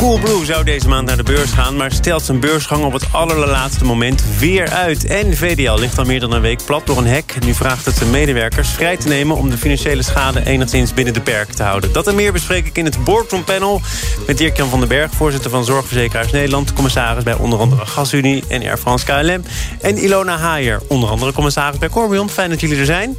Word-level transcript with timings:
Coolblue 0.00 0.44
zou 0.44 0.64
deze 0.64 0.88
maand 0.88 1.06
naar 1.06 1.16
de 1.16 1.22
beurs 1.22 1.50
gaan... 1.50 1.76
maar 1.76 1.92
stelt 1.92 2.22
zijn 2.22 2.40
beursgang 2.40 2.84
op 2.84 2.92
het 2.92 3.04
allerlaatste 3.12 3.84
moment 3.84 4.22
weer 4.38 4.70
uit. 4.70 5.04
En 5.04 5.36
VDL 5.36 5.78
ligt 5.78 5.98
al 5.98 6.04
meer 6.04 6.20
dan 6.20 6.32
een 6.32 6.40
week 6.40 6.64
plat 6.64 6.86
door 6.86 6.98
een 6.98 7.06
hek. 7.06 7.36
Nu 7.44 7.54
vraagt 7.54 7.84
het 7.84 7.96
zijn 7.96 8.10
medewerkers 8.10 8.68
vrij 8.68 8.96
te 8.96 9.08
nemen... 9.08 9.36
om 9.36 9.50
de 9.50 9.58
financiële 9.58 10.02
schade 10.02 10.46
enigszins 10.46 10.94
binnen 10.94 11.14
de 11.14 11.20
perken 11.20 11.54
te 11.54 11.62
houden. 11.62 11.92
Dat 11.92 12.06
en 12.06 12.14
meer 12.14 12.32
bespreek 12.32 12.66
ik 12.66 12.78
in 12.78 12.84
het 12.84 13.04
Boardroom 13.04 13.44
Panel... 13.44 13.80
met 14.26 14.38
Dirk-Jan 14.38 14.68
van 14.68 14.78
den 14.78 14.88
Berg, 14.88 15.12
voorzitter 15.12 15.50
van 15.50 15.64
Zorgverzekeraars 15.64 16.32
Nederland... 16.32 16.72
commissaris 16.72 17.24
bij 17.24 17.34
onder 17.34 17.58
andere 17.58 17.86
GasUnie 17.86 18.44
en 18.48 18.62
Air 18.62 18.78
France 18.78 19.04
KLM... 19.04 19.44
en 19.80 19.98
Ilona 19.98 20.38
Haier, 20.38 20.80
onder 20.88 21.08
andere 21.08 21.32
commissaris 21.32 21.78
bij 21.78 21.88
Corbion. 21.88 22.30
Fijn 22.30 22.50
dat 22.50 22.60
jullie 22.60 22.78
er 22.78 22.84
zijn. 22.84 23.16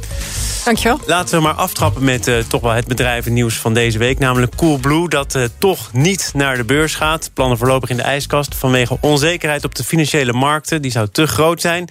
Dankjewel. 0.64 1.00
Laten 1.06 1.36
we 1.36 1.42
maar 1.42 1.54
aftrappen 1.54 2.04
met 2.04 2.28
uh, 2.28 2.38
toch 2.38 2.60
wel 2.60 2.72
het 2.72 2.86
bedrijvennieuws 2.86 3.54
van 3.54 3.74
deze 3.74 3.98
week... 3.98 4.18
namelijk 4.18 4.56
Coolblue, 4.56 5.08
dat 5.08 5.34
uh, 5.34 5.44
toch 5.58 5.92
niet 5.92 6.30
naar 6.34 6.56
de 6.56 6.64
beurs 6.64 6.94
gaat. 6.94 7.30
Plannen 7.34 7.58
voorlopig 7.58 7.90
in 7.90 7.96
de 7.96 8.02
ijskast 8.02 8.54
vanwege 8.54 8.98
onzekerheid 9.00 9.64
op 9.64 9.74
de 9.74 9.84
financiële 9.84 10.32
markten. 10.32 10.82
Die 10.82 10.90
zou 10.90 11.08
te 11.08 11.26
groot 11.26 11.60
zijn. 11.60 11.88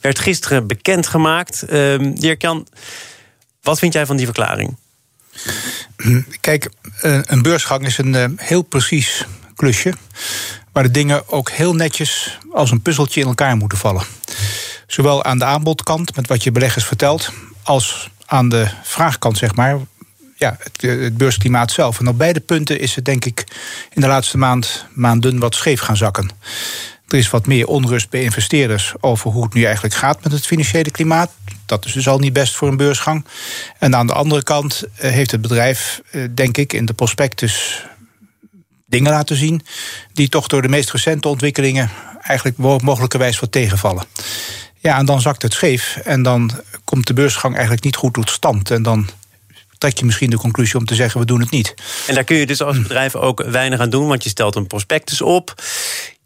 Werd 0.00 0.18
gisteren 0.18 0.66
bekendgemaakt. 0.66 1.64
Uh, 1.70 1.98
Dirk-Jan, 2.14 2.66
wat 3.62 3.78
vind 3.78 3.92
jij 3.92 4.06
van 4.06 4.16
die 4.16 4.24
verklaring? 4.26 4.76
Kijk, 6.40 6.70
eh, 7.00 7.18
een 7.22 7.42
beursgang 7.42 7.86
is 7.86 7.98
een 7.98 8.32
heel 8.36 8.62
precies 8.62 9.26
klusje... 9.54 9.92
waar 10.72 10.82
de 10.82 10.90
dingen 10.90 11.28
ook 11.28 11.50
heel 11.50 11.74
netjes 11.74 12.38
als 12.52 12.70
een 12.70 12.82
puzzeltje 12.82 13.20
in 13.20 13.26
elkaar 13.26 13.56
moeten 13.56 13.78
vallen. 13.78 14.02
Zowel 14.86 15.24
aan 15.24 15.38
de 15.38 15.44
aanbodkant, 15.44 16.16
met 16.16 16.26
wat 16.26 16.42
je 16.42 16.52
beleggers 16.52 16.84
vertelt... 16.84 17.32
als 17.62 18.10
aan 18.32 18.48
de 18.48 18.66
vraagkant, 18.82 19.38
zeg 19.38 19.54
maar, 19.54 19.78
ja, 20.36 20.56
het, 20.58 20.82
het, 20.82 21.16
beursklimaat 21.16 21.70
zelf. 21.70 21.98
En 21.98 22.08
op 22.08 22.18
beide 22.18 22.40
punten 22.40 22.80
is 22.80 22.94
het 22.94 23.04
denk 23.04 23.24
ik 23.24 23.44
in 23.92 24.00
de 24.00 24.06
laatste 24.06 24.38
maand, 24.38 24.86
maanden 24.94 25.38
wat 25.38 25.54
scheef 25.54 25.80
gaan 25.80 25.96
zakken. 25.96 26.30
Er 27.08 27.18
is 27.18 27.30
wat 27.30 27.46
meer 27.46 27.66
onrust 27.66 28.10
bij 28.10 28.22
investeerders 28.22 28.92
over 29.00 29.30
hoe 29.30 29.44
het 29.44 29.54
nu 29.54 29.64
eigenlijk 29.64 29.94
gaat 29.94 30.22
met 30.22 30.32
het 30.32 30.46
financiële 30.46 30.90
klimaat. 30.90 31.30
Dat 31.66 31.84
is 31.84 31.92
dus 31.92 32.08
al 32.08 32.18
niet 32.18 32.32
best 32.32 32.56
voor 32.56 32.68
een 32.68 32.76
beursgang. 32.76 33.24
En 33.78 33.96
aan 33.96 34.06
de 34.06 34.12
andere 34.12 34.42
kant 34.42 34.82
eh, 34.96 35.10
heeft 35.10 35.30
het 35.30 35.40
bedrijf, 35.40 36.00
eh, 36.10 36.22
denk 36.34 36.56
ik, 36.56 36.72
in 36.72 36.84
de 36.84 36.92
prospectus 36.92 37.84
dingen 38.86 39.12
laten 39.12 39.36
zien 39.36 39.62
die 40.12 40.28
toch 40.28 40.46
door 40.46 40.62
de 40.62 40.68
meest 40.68 40.90
recente 40.90 41.28
ontwikkelingen 41.28 41.90
eigenlijk 42.22 42.56
mogelijkerwijs 42.82 43.40
wat 43.40 43.52
tegenvallen. 43.52 44.04
Ja, 44.82 44.98
en 44.98 45.06
dan 45.06 45.20
zakt 45.20 45.42
het 45.42 45.52
scheef 45.52 45.96
en 46.04 46.22
dan 46.22 46.50
komt 46.84 47.06
de 47.06 47.14
beursgang 47.14 47.52
eigenlijk 47.52 47.84
niet 47.84 47.96
goed 47.96 48.14
tot 48.14 48.30
stand. 48.30 48.70
En 48.70 48.82
dan 48.82 49.08
trek 49.78 49.98
je 49.98 50.04
misschien 50.04 50.30
de 50.30 50.36
conclusie 50.36 50.78
om 50.78 50.84
te 50.84 50.94
zeggen: 50.94 51.20
we 51.20 51.26
doen 51.26 51.40
het 51.40 51.50
niet. 51.50 51.74
En 52.06 52.14
daar 52.14 52.24
kun 52.24 52.36
je 52.36 52.46
dus 52.46 52.62
als 52.62 52.82
bedrijf 52.82 53.14
ook 53.14 53.44
weinig 53.44 53.80
aan 53.80 53.90
doen, 53.90 54.06
want 54.06 54.22
je 54.22 54.28
stelt 54.28 54.54
een 54.54 54.66
prospectus 54.66 55.20
op. 55.20 55.62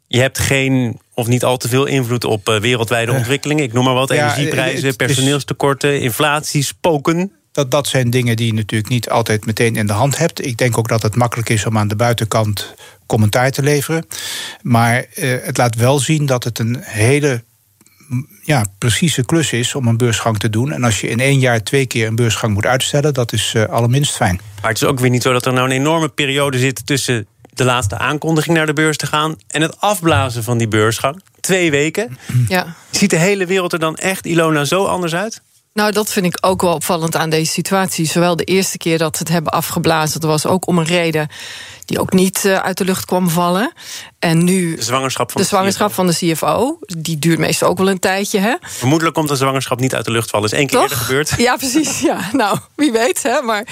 Je 0.07 0.21
hebt 0.21 0.39
geen 0.39 1.01
of 1.15 1.27
niet 1.27 1.45
al 1.45 1.57
te 1.57 1.69
veel 1.69 1.87
invloed 1.87 2.25
op 2.25 2.48
eh, 2.48 2.61
wereldwijde 2.61 3.13
ontwikkelingen. 3.13 3.65
Ik 3.65 3.73
noem 3.73 3.85
maar 3.85 3.95
wat: 3.95 4.11
energieprijzen, 4.11 4.97
personeelstekorten, 4.97 6.01
inflatie, 6.01 6.63
spoken. 6.63 7.33
Dat, 7.53 7.70
dat 7.70 7.87
zijn 7.87 8.11
dingen 8.11 8.37
die 8.37 8.47
je 8.47 8.53
natuurlijk 8.53 8.91
niet 8.91 9.09
altijd 9.11 9.47
meteen 9.47 9.77
in 9.77 9.87
de 9.87 9.93
hand 9.93 10.19
hebt. 10.19 10.47
Ik 10.47 10.57
denk 10.57 10.79
ook 10.79 10.89
dat 10.89 11.03
het 11.03 11.17
makkelijk 11.17 11.48
is 11.48 11.67
om 11.67 11.79
aan 11.79 11.89
de 11.89 11.97
buitenkant 11.97 12.75
commentaar 13.07 13.51
te 13.51 13.63
leveren. 13.63 14.07
Maar 14.63 15.07
eh, 15.15 15.35
het 15.43 15.57
laat 15.57 15.75
wel 15.75 15.98
zien 15.98 16.27
dat 16.27 16.45
het 16.45 16.59
een 16.59 16.77
hele 16.81 17.43
ja, 18.43 18.65
precieze 18.79 19.25
klus 19.25 19.53
is 19.53 19.75
om 19.75 19.86
een 19.86 19.97
beursgang 19.97 20.39
te 20.39 20.51
doen. 20.51 20.73
En 20.73 20.85
als 20.85 21.01
je 21.01 21.08
in 21.08 21.20
één 21.20 21.39
jaar 21.39 21.63
twee 21.63 21.86
keer 21.86 22.07
een 22.07 22.17
beursgang 22.17 22.55
moet 22.55 22.67
uitstellen, 22.67 23.14
dat 23.14 23.33
is 23.33 23.53
uh, 23.57 23.64
allerminst 23.64 24.17
fijn. 24.17 24.41
Maar 24.61 24.70
het 24.70 24.83
is 24.83 24.89
ook 24.89 25.01
weer 25.01 25.11
niet 25.11 25.23
zo 25.23 25.33
dat 25.33 25.47
er 25.47 25.53
nou 25.53 25.67
een 25.67 25.77
enorme 25.77 26.08
periode 26.08 26.58
zit 26.58 26.86
tussen 26.86 27.27
de 27.53 27.64
laatste 27.64 27.98
aankondiging 27.98 28.57
naar 28.57 28.67
de 28.67 28.73
beurs 28.73 28.97
te 28.97 29.07
gaan 29.07 29.36
en 29.48 29.63
het 29.63 29.80
afblazen 29.80 30.45
van 30.45 30.58
die 30.58 30.69
beursgang. 30.69 31.23
Twee 31.41 31.70
weken. 31.70 32.19
Ja. 32.48 32.75
Ziet 32.91 33.11
de 33.11 33.17
hele 33.17 33.47
wereld 33.47 33.73
er 33.73 33.79
dan 33.79 33.97
echt, 33.97 34.27
Ilona, 34.27 34.64
zo 34.64 34.85
anders 34.85 35.14
uit? 35.14 35.42
Nou, 35.77 35.92
dat 35.92 36.13
vind 36.13 36.27
ik 36.27 36.39
ook 36.41 36.63
wel 36.63 36.75
opvallend 36.75 37.17
aan 37.17 37.30
deze 37.30 37.53
situatie. 37.53 38.07
Zowel 38.07 38.36
de 38.36 38.45
eerste 38.45 38.79
keer 38.79 38.98
dat 38.98 39.17
ze 39.17 39.23
het 39.23 39.33
hebben 39.33 39.53
afgeblazen, 39.53 40.20
dat 40.20 40.30
was 40.30 40.47
ook 40.47 40.67
om 40.67 40.79
een 40.79 40.85
reden 40.85 41.29
die 41.86 42.01
ook 42.01 42.13
niet 42.13 42.45
uh, 42.45 42.57
uit 42.58 42.79
de 42.79 42.85
lucht 42.85 43.05
kwam 43.05 43.29
vallen. 43.29 43.73
En 44.19 44.45
nu. 44.45 44.77
De 44.77 44.83
zwangerschap 44.83 45.30
van 45.30 45.41
de, 45.41 45.48
de 45.48 45.55
zwangerschap 45.55 45.89
CFO. 45.89 45.95
van 45.95 46.07
de 46.07 46.14
CFO. 46.14 46.79
Die 46.86 47.19
duurt 47.19 47.39
meestal 47.39 47.69
ook 47.69 47.79
wel 47.79 47.91
een 47.91 47.98
tijdje. 47.98 48.39
Hè? 48.39 48.55
Vermoedelijk 48.61 49.17
komt 49.17 49.29
de 49.29 49.36
zwangerschap 49.36 49.80
niet 49.80 49.95
uit 49.95 50.05
de 50.05 50.11
lucht 50.11 50.30
vallen. 50.30 50.51
Is 50.51 50.58
één 50.58 50.67
keer 50.67 50.80
eerder 50.80 50.97
gebeurd. 50.97 51.35
Ja, 51.36 51.57
precies. 51.57 52.01
Ja, 52.07 52.29
nou, 52.33 52.58
wie 52.74 52.92
weet. 52.92 53.23
Hè? 53.23 53.41
Maar, 53.41 53.67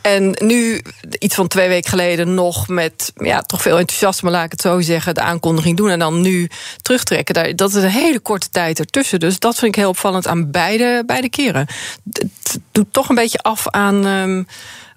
en 0.00 0.36
nu, 0.42 0.82
iets 1.18 1.34
van 1.34 1.48
twee 1.48 1.68
weken 1.68 1.90
geleden, 1.90 2.34
nog 2.34 2.68
met 2.68 3.12
ja, 3.14 3.42
toch 3.42 3.62
veel 3.62 3.78
enthousiasme, 3.78 4.30
laat 4.30 4.44
ik 4.44 4.50
het 4.50 4.60
zo 4.60 4.80
zeggen, 4.80 5.14
de 5.14 5.20
aankondiging 5.20 5.76
doen. 5.76 5.90
En 5.90 5.98
dan 5.98 6.20
nu 6.20 6.50
terugtrekken. 6.82 7.34
Daar, 7.34 7.56
dat 7.56 7.74
is 7.74 7.82
een 7.82 7.88
hele 7.88 8.20
korte 8.20 8.48
tijd 8.50 8.78
ertussen. 8.78 9.20
Dus 9.20 9.38
dat 9.38 9.54
vind 9.54 9.74
ik 9.74 9.80
heel 9.80 9.88
opvallend 9.88 10.26
aan 10.26 10.50
beide, 10.50 11.02
beide 11.06 11.28
keren. 11.28 11.66
Het 12.12 12.58
doet 12.72 12.92
toch 12.92 13.08
een 13.08 13.14
beetje 13.14 13.38
af 13.38 13.68
aan. 13.68 14.06
Um, 14.06 14.46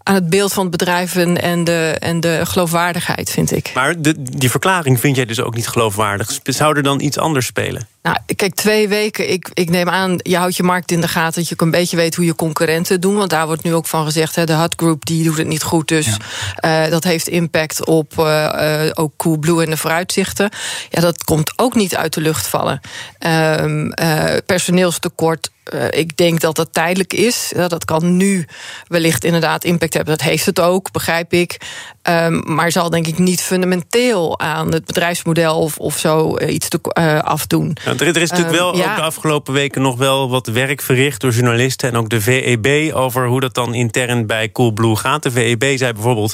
aan 0.10 0.16
het 0.16 0.30
beeld 0.30 0.54
van 0.54 0.62
het 0.62 0.72
bedrijf 0.72 1.16
en 1.16 1.64
de, 1.64 1.96
en 2.00 2.20
de 2.20 2.42
geloofwaardigheid, 2.44 3.30
vind 3.30 3.52
ik. 3.52 3.72
Maar 3.74 4.02
de, 4.02 4.16
die 4.22 4.50
verklaring 4.50 5.00
vind 5.00 5.16
jij 5.16 5.26
dus 5.26 5.42
ook 5.42 5.56
niet 5.56 5.68
geloofwaardig. 5.68 6.40
Zou 6.44 6.78
er 6.78 6.84
dan 6.84 7.02
iets 7.02 7.18
anders 7.18 7.46
spelen? 7.46 7.88
Nou, 8.02 8.18
kijk, 8.36 8.56
twee 8.56 8.88
weken. 8.88 9.32
Ik, 9.32 9.50
ik 9.54 9.70
neem 9.70 9.90
aan, 9.90 10.16
je 10.18 10.38
houdt 10.38 10.56
je 10.56 10.64
markt 10.64 10.92
in 10.92 11.02
de 11.02 11.08
gaten. 11.08 11.40
Dat 11.40 11.48
je 11.48 11.54
ook 11.54 11.62
een 11.62 11.72
beetje 11.72 11.98
weet 11.98 12.16
hoe 12.16 12.26
je 12.26 12.36
concurrenten 12.36 13.02
doen. 13.02 13.16
Want 13.16 13.30
daar 13.30 13.46
wordt 13.48 13.64
nu 13.64 13.74
ook 13.74 13.88
van 13.88 14.06
gezegd: 14.06 14.36
hè, 14.36 14.46
de 14.46 14.54
Hut 14.54 14.74
Group 14.76 15.06
die 15.06 15.24
doet 15.24 15.38
het 15.38 15.48
niet 15.48 15.64
goed. 15.64 15.88
Dus 15.88 16.18
ja. 16.56 16.86
uh, 16.86 16.92
dat 16.92 17.04
heeft 17.04 17.28
impact 17.28 17.86
op 17.86 18.14
uh, 18.20 18.26
uh, 18.26 18.92
ook 18.94 19.14
Coolblue 19.18 19.64
en 19.64 19.70
de 19.70 19.78
vooruitzichten. 19.78 20.50
Ja, 20.90 21.02
dat 21.02 21.24
komt 21.24 21.54
ook 21.56 21.76
niet 21.76 21.96
uit 21.96 22.14
de 22.14 22.22
lucht 22.22 22.48
vallen. 22.48 22.80
Um, 23.60 23.94
personeelstekort 24.46 25.50
ik 25.90 26.18
denk 26.18 26.40
dat 26.40 26.56
dat 26.56 26.74
tijdelijk 26.74 27.14
is. 27.14 27.54
Dat 27.68 27.86
kan 27.86 28.18
nu 28.18 28.48
wellicht 28.88 29.24
inderdaad 29.24 29.64
impact 29.64 29.94
hebben. 29.94 30.18
Dat 30.18 30.28
heeft 30.28 30.46
het 30.46 30.60
ook, 30.60 30.92
begrijp 30.92 31.34
ik. 31.34 31.62
Um, 32.04 32.44
maar 32.46 32.72
zal 32.72 32.90
denk 32.90 33.08
ik 33.08 33.18
niet 33.18 33.42
fundamenteel 33.42 34.40
aan 34.40 34.72
het 34.72 34.86
bedrijfsmodel 34.86 35.60
of, 35.60 35.78
of 35.78 35.98
zo 35.98 36.40
iets 36.40 36.70
te 36.70 36.82
afdoen. 37.24 37.78
Er, 37.98 38.08
er, 38.08 38.22
is 38.22 38.30
natuurlijk 38.30 38.58
wel 38.58 38.76
ja. 38.76 38.90
ook 38.90 38.96
de 38.96 39.02
afgelopen 39.02 39.54
weken 39.54 39.82
nog 39.82 39.98
wel 39.98 40.30
wat 40.30 40.48
werk 40.48 40.82
verricht 40.82 41.22
door 41.22 41.32
journalisten 41.32 41.90
en 41.90 41.96
ook 41.96 42.10
de 42.10 42.22
VEB 42.22 42.94
over 42.94 43.28
hoe 43.28 43.40
dat 43.40 43.54
dan 43.54 43.74
intern 43.74 44.26
bij 44.28 44.52
Coolblue 44.52 44.96
gaat. 44.96 45.24
De 45.24 45.32
VEB 45.32 45.78
zei 45.78 45.94
bijvoorbeeld 45.94 46.34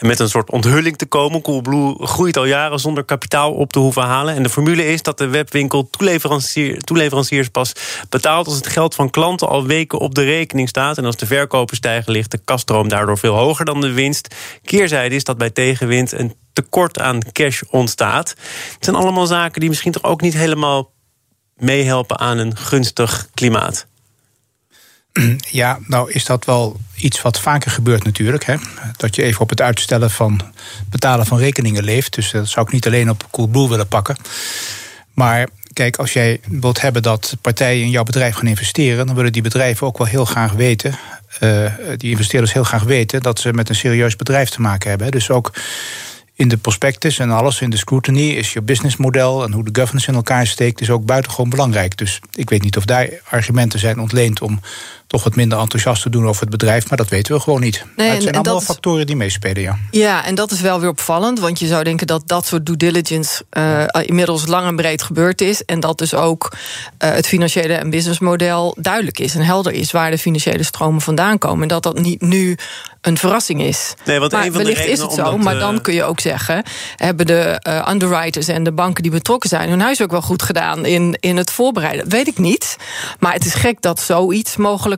met 0.00 0.18
een 0.18 0.28
soort 0.28 0.50
onthulling 0.50 0.96
te 0.96 1.06
komen. 1.06 1.42
Coolblue 1.42 2.06
groeit 2.06 2.36
al 2.36 2.44
jaren 2.44 2.78
zonder 2.78 3.04
kapitaal 3.04 3.52
op 3.52 3.72
te 3.72 3.78
hoeven 3.78 4.02
halen. 4.02 4.34
En 4.34 4.42
de 4.42 4.48
formule 4.48 4.86
is 4.86 5.02
dat 5.02 5.18
de 5.18 5.26
webwinkel 5.26 5.90
toeleverancier, 5.90 6.80
toeleveranciers 6.80 7.48
pas 7.48 7.72
betaalt 8.08 8.46
als 8.46 8.56
het 8.56 8.66
geld 8.66 8.94
van 8.94 9.10
klanten 9.10 9.48
al 9.48 9.66
weken 9.66 9.98
op 9.98 10.14
de 10.14 10.24
rekening 10.24 10.68
staat. 10.68 10.98
En 10.98 11.04
als 11.04 11.16
de 11.16 11.26
verkopen 11.26 11.76
stijgen, 11.76 12.12
ligt 12.12 12.30
de 12.30 12.40
kaststroom 12.44 12.88
daardoor 12.88 13.18
veel 13.18 13.34
hoger 13.34 13.64
dan 13.64 13.80
de 13.80 13.92
winst. 13.92 14.34
Keerzijde 14.64 15.14
is 15.14 15.24
dat 15.24 15.38
bij 15.38 15.50
tegenwind 15.50 16.12
een 16.12 16.34
tekort 16.56 17.00
aan 17.00 17.32
cash 17.32 17.62
ontstaat. 17.70 18.28
Het 18.74 18.84
zijn 18.84 18.96
allemaal 18.96 19.26
zaken 19.26 19.60
die 19.60 19.68
misschien 19.68 19.92
toch 19.92 20.02
ook 20.02 20.20
niet 20.20 20.34
helemaal 20.34 20.92
meehelpen 21.56 22.18
aan 22.18 22.38
een 22.38 22.56
gunstig 22.56 23.28
klimaat. 23.34 23.86
Ja, 25.50 25.78
nou 25.86 26.10
is 26.10 26.24
dat 26.24 26.44
wel 26.44 26.76
iets 26.94 27.22
wat 27.22 27.40
vaker 27.40 27.70
gebeurt 27.70 28.04
natuurlijk. 28.04 28.44
Hè? 28.44 28.56
Dat 28.96 29.14
je 29.16 29.22
even 29.22 29.40
op 29.40 29.50
het 29.50 29.60
uitstellen 29.60 30.10
van 30.10 30.40
betalen 30.90 31.26
van 31.26 31.38
rekeningen 31.38 31.84
leeft. 31.84 32.14
Dus 32.14 32.30
dat 32.30 32.48
zou 32.48 32.66
ik 32.66 32.72
niet 32.72 32.86
alleen 32.86 33.10
op 33.10 33.28
Coolblue 33.30 33.68
willen 33.68 33.88
pakken. 33.88 34.16
Maar 35.12 35.48
kijk, 35.72 35.96
als 35.96 36.12
jij 36.12 36.40
wilt 36.48 36.80
hebben 36.80 37.02
dat 37.02 37.36
partijen 37.40 37.84
in 37.84 37.90
jouw 37.90 38.02
bedrijf 38.02 38.34
gaan 38.34 38.46
investeren, 38.46 39.06
dan 39.06 39.14
willen 39.14 39.32
die 39.32 39.42
bedrijven 39.42 39.86
ook 39.86 39.98
wel 39.98 40.06
heel 40.06 40.24
graag 40.24 40.52
weten, 40.52 40.98
uh, 41.40 41.72
die 41.96 42.10
investeerders 42.10 42.52
heel 42.52 42.64
graag 42.64 42.82
weten, 42.82 43.22
dat 43.22 43.40
ze 43.40 43.52
met 43.52 43.68
een 43.68 43.74
serieus 43.74 44.16
bedrijf 44.16 44.48
te 44.48 44.60
maken 44.60 44.88
hebben. 44.88 45.10
Dus 45.10 45.30
ook 45.30 45.52
in 46.36 46.48
de 46.48 46.56
prospectus 46.56 47.18
en 47.18 47.30
alles, 47.30 47.60
in 47.60 47.70
de 47.70 47.76
scrutiny, 47.76 48.30
is 48.30 48.52
je 48.52 48.62
businessmodel 48.62 49.44
en 49.44 49.52
hoe 49.52 49.64
de 49.64 49.80
governance 49.80 50.08
in 50.08 50.14
elkaar 50.14 50.46
steekt, 50.46 50.80
is 50.80 50.90
ook 50.90 51.04
buitengewoon 51.04 51.50
belangrijk. 51.50 51.96
Dus 51.96 52.20
ik 52.32 52.50
weet 52.50 52.62
niet 52.62 52.76
of 52.76 52.84
daar 52.84 53.08
argumenten 53.28 53.78
zijn 53.78 54.00
ontleend 54.00 54.40
om 54.40 54.60
toch 55.06 55.24
wat 55.24 55.36
minder 55.36 55.58
enthousiast 55.58 56.02
te 56.02 56.10
doen 56.10 56.26
over 56.26 56.40
het 56.40 56.50
bedrijf. 56.50 56.88
Maar 56.88 56.98
dat 56.98 57.08
weten 57.08 57.34
we 57.34 57.40
gewoon 57.40 57.60
niet. 57.60 57.84
Nee, 57.96 58.10
het 58.10 58.22
zijn 58.22 58.34
en, 58.34 58.40
allemaal 58.40 58.60
factoren 58.60 59.06
die 59.06 59.16
meespelen, 59.16 59.62
ja. 59.62 59.78
Ja, 59.90 60.24
en 60.24 60.34
dat 60.34 60.50
is 60.50 60.60
wel 60.60 60.80
weer 60.80 60.88
opvallend. 60.88 61.40
Want 61.40 61.58
je 61.58 61.66
zou 61.66 61.84
denken 61.84 62.06
dat 62.06 62.22
dat 62.26 62.46
soort 62.46 62.66
due 62.66 62.76
diligence 62.76 63.44
uh, 63.52 63.84
inmiddels 64.02 64.46
lang 64.46 64.66
en 64.66 64.76
breed 64.76 65.02
gebeurd 65.02 65.40
is. 65.40 65.64
En 65.64 65.80
dat 65.80 65.98
dus 65.98 66.14
ook 66.14 66.52
uh, 66.52 67.10
het 67.10 67.26
financiële 67.26 67.74
en 67.74 67.90
businessmodel 67.90 68.76
duidelijk 68.78 69.18
is 69.18 69.34
en 69.34 69.42
helder 69.42 69.72
is 69.72 69.90
waar 69.90 70.10
de 70.10 70.18
financiële 70.18 70.62
stromen 70.62 71.00
vandaan 71.00 71.38
komen. 71.38 71.62
En 71.62 71.68
dat 71.68 71.82
dat 71.82 71.98
niet 71.98 72.20
nu 72.20 72.56
een 73.06 73.18
verrassing 73.18 73.62
is. 73.62 73.94
Nee, 74.04 74.18
want 74.18 74.32
maar 74.32 74.44
een 74.44 74.52
van 74.52 74.62
wellicht 74.62 74.82
de 74.82 74.90
is 74.90 75.00
het 75.00 75.12
zo, 75.12 75.38
maar 75.38 75.58
dan 75.58 75.80
kun 75.80 75.94
je 75.94 76.04
ook 76.04 76.20
zeggen... 76.20 76.62
hebben 76.96 77.26
de 77.26 77.60
uh, 77.68 77.88
underwriters 77.90 78.48
en 78.48 78.62
de 78.62 78.72
banken 78.72 79.02
die 79.02 79.12
betrokken 79.12 79.48
zijn... 79.48 79.68
hun 79.68 79.80
huis 79.80 80.02
ook 80.02 80.10
wel 80.10 80.22
goed 80.22 80.42
gedaan 80.42 80.84
in, 80.84 81.16
in 81.20 81.36
het 81.36 81.50
voorbereiden? 81.50 82.08
Weet 82.08 82.26
ik 82.26 82.38
niet. 82.38 82.76
Maar 83.18 83.32
het 83.32 83.44
is 83.44 83.54
gek 83.54 83.82
dat 83.82 84.00
zoiets 84.00 84.56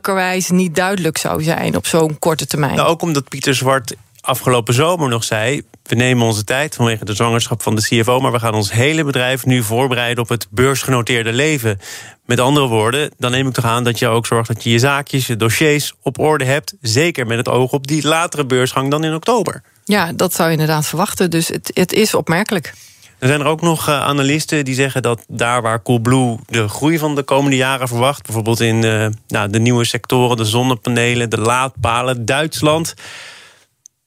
mogelijkerwijs 0.09 0.49
niet 0.49 0.75
duidelijk 0.75 1.17
zou 1.17 1.43
zijn... 1.43 1.75
op 1.75 1.85
zo'n 1.85 2.19
korte 2.19 2.45
termijn. 2.45 2.75
Nou, 2.75 2.87
ook 2.89 3.01
omdat 3.01 3.29
Pieter 3.29 3.55
Zwart 3.55 3.95
afgelopen 4.21 4.73
zomer 4.73 5.09
nog 5.09 5.23
zei... 5.23 5.61
we 5.83 5.95
nemen 5.95 6.25
onze 6.25 6.43
tijd 6.43 6.75
vanwege 6.75 7.05
de 7.05 7.13
zwangerschap 7.13 7.61
van 7.61 7.75
de 7.75 7.81
CFO... 7.81 8.19
maar 8.19 8.31
we 8.31 8.39
gaan 8.39 8.53
ons 8.53 8.71
hele 8.71 9.03
bedrijf 9.03 9.45
nu 9.45 9.63
voorbereiden 9.63 10.23
op 10.23 10.29
het 10.29 10.47
beursgenoteerde 10.49 11.33
leven. 11.33 11.79
Met 12.25 12.39
andere 12.39 12.67
woorden, 12.67 13.11
dan 13.17 13.31
neem 13.31 13.47
ik 13.47 13.53
toch 13.53 13.65
aan 13.65 13.83
dat 13.83 13.99
je 13.99 14.07
ook 14.07 14.25
zorgt... 14.25 14.47
dat 14.47 14.63
je 14.63 14.69
je 14.69 14.79
zaakjes, 14.79 15.27
je 15.27 15.35
dossiers 15.35 15.93
op 16.01 16.19
orde 16.19 16.45
hebt... 16.45 16.73
zeker 16.81 17.27
met 17.27 17.37
het 17.37 17.49
oog 17.49 17.71
op 17.71 17.87
die 17.87 18.07
latere 18.07 18.45
beursgang 18.45 18.91
dan 18.91 19.03
in 19.03 19.13
oktober. 19.13 19.61
Ja, 19.85 20.11
dat 20.13 20.33
zou 20.33 20.47
je 20.47 20.53
inderdaad 20.53 20.87
verwachten. 20.87 21.29
Dus 21.29 21.47
het, 21.47 21.71
het 21.73 21.93
is 21.93 22.13
opmerkelijk. 22.13 22.73
Er 23.19 23.27
zijn 23.27 23.39
er 23.39 23.45
ook 23.45 23.61
nog 23.61 23.89
uh, 23.89 24.01
analisten 24.01 24.65
die 24.65 24.73
zeggen 24.73 25.01
dat 25.01 25.23
daar 25.27 25.61
waar 25.61 25.81
Coolblue 25.81 26.37
de 26.45 26.67
groei 26.67 26.97
van 26.97 27.15
de 27.15 27.23
komende 27.23 27.55
jaren 27.55 27.87
verwacht, 27.87 28.23
bijvoorbeeld 28.23 28.59
in 28.59 28.85
uh, 28.85 29.07
nou, 29.27 29.49
de 29.49 29.59
nieuwe 29.59 29.85
sectoren, 29.85 30.37
de 30.37 30.45
zonnepanelen, 30.45 31.29
de 31.29 31.39
laadpalen, 31.39 32.25
Duitsland, 32.25 32.93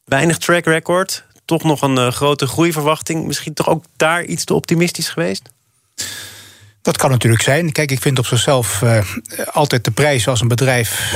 weinig 0.04 0.38
track 0.38 0.64
record, 0.64 1.24
toch 1.44 1.62
nog 1.62 1.82
een 1.82 1.96
uh, 1.96 2.08
grote 2.08 2.46
groeiverwachting. 2.46 3.26
Misschien 3.26 3.54
toch 3.54 3.68
ook 3.68 3.84
daar 3.96 4.24
iets 4.24 4.44
te 4.44 4.54
optimistisch 4.54 5.08
geweest? 5.08 5.48
Dat 6.82 6.96
kan 6.96 7.10
natuurlijk 7.10 7.42
zijn. 7.42 7.72
Kijk, 7.72 7.90
ik 7.90 8.00
vind 8.00 8.18
op 8.18 8.26
zichzelf 8.26 8.82
altijd 9.52 9.84
de 9.84 9.90
prijs 9.90 10.28
als 10.28 10.40
een 10.40 10.48
bedrijf 10.48 11.14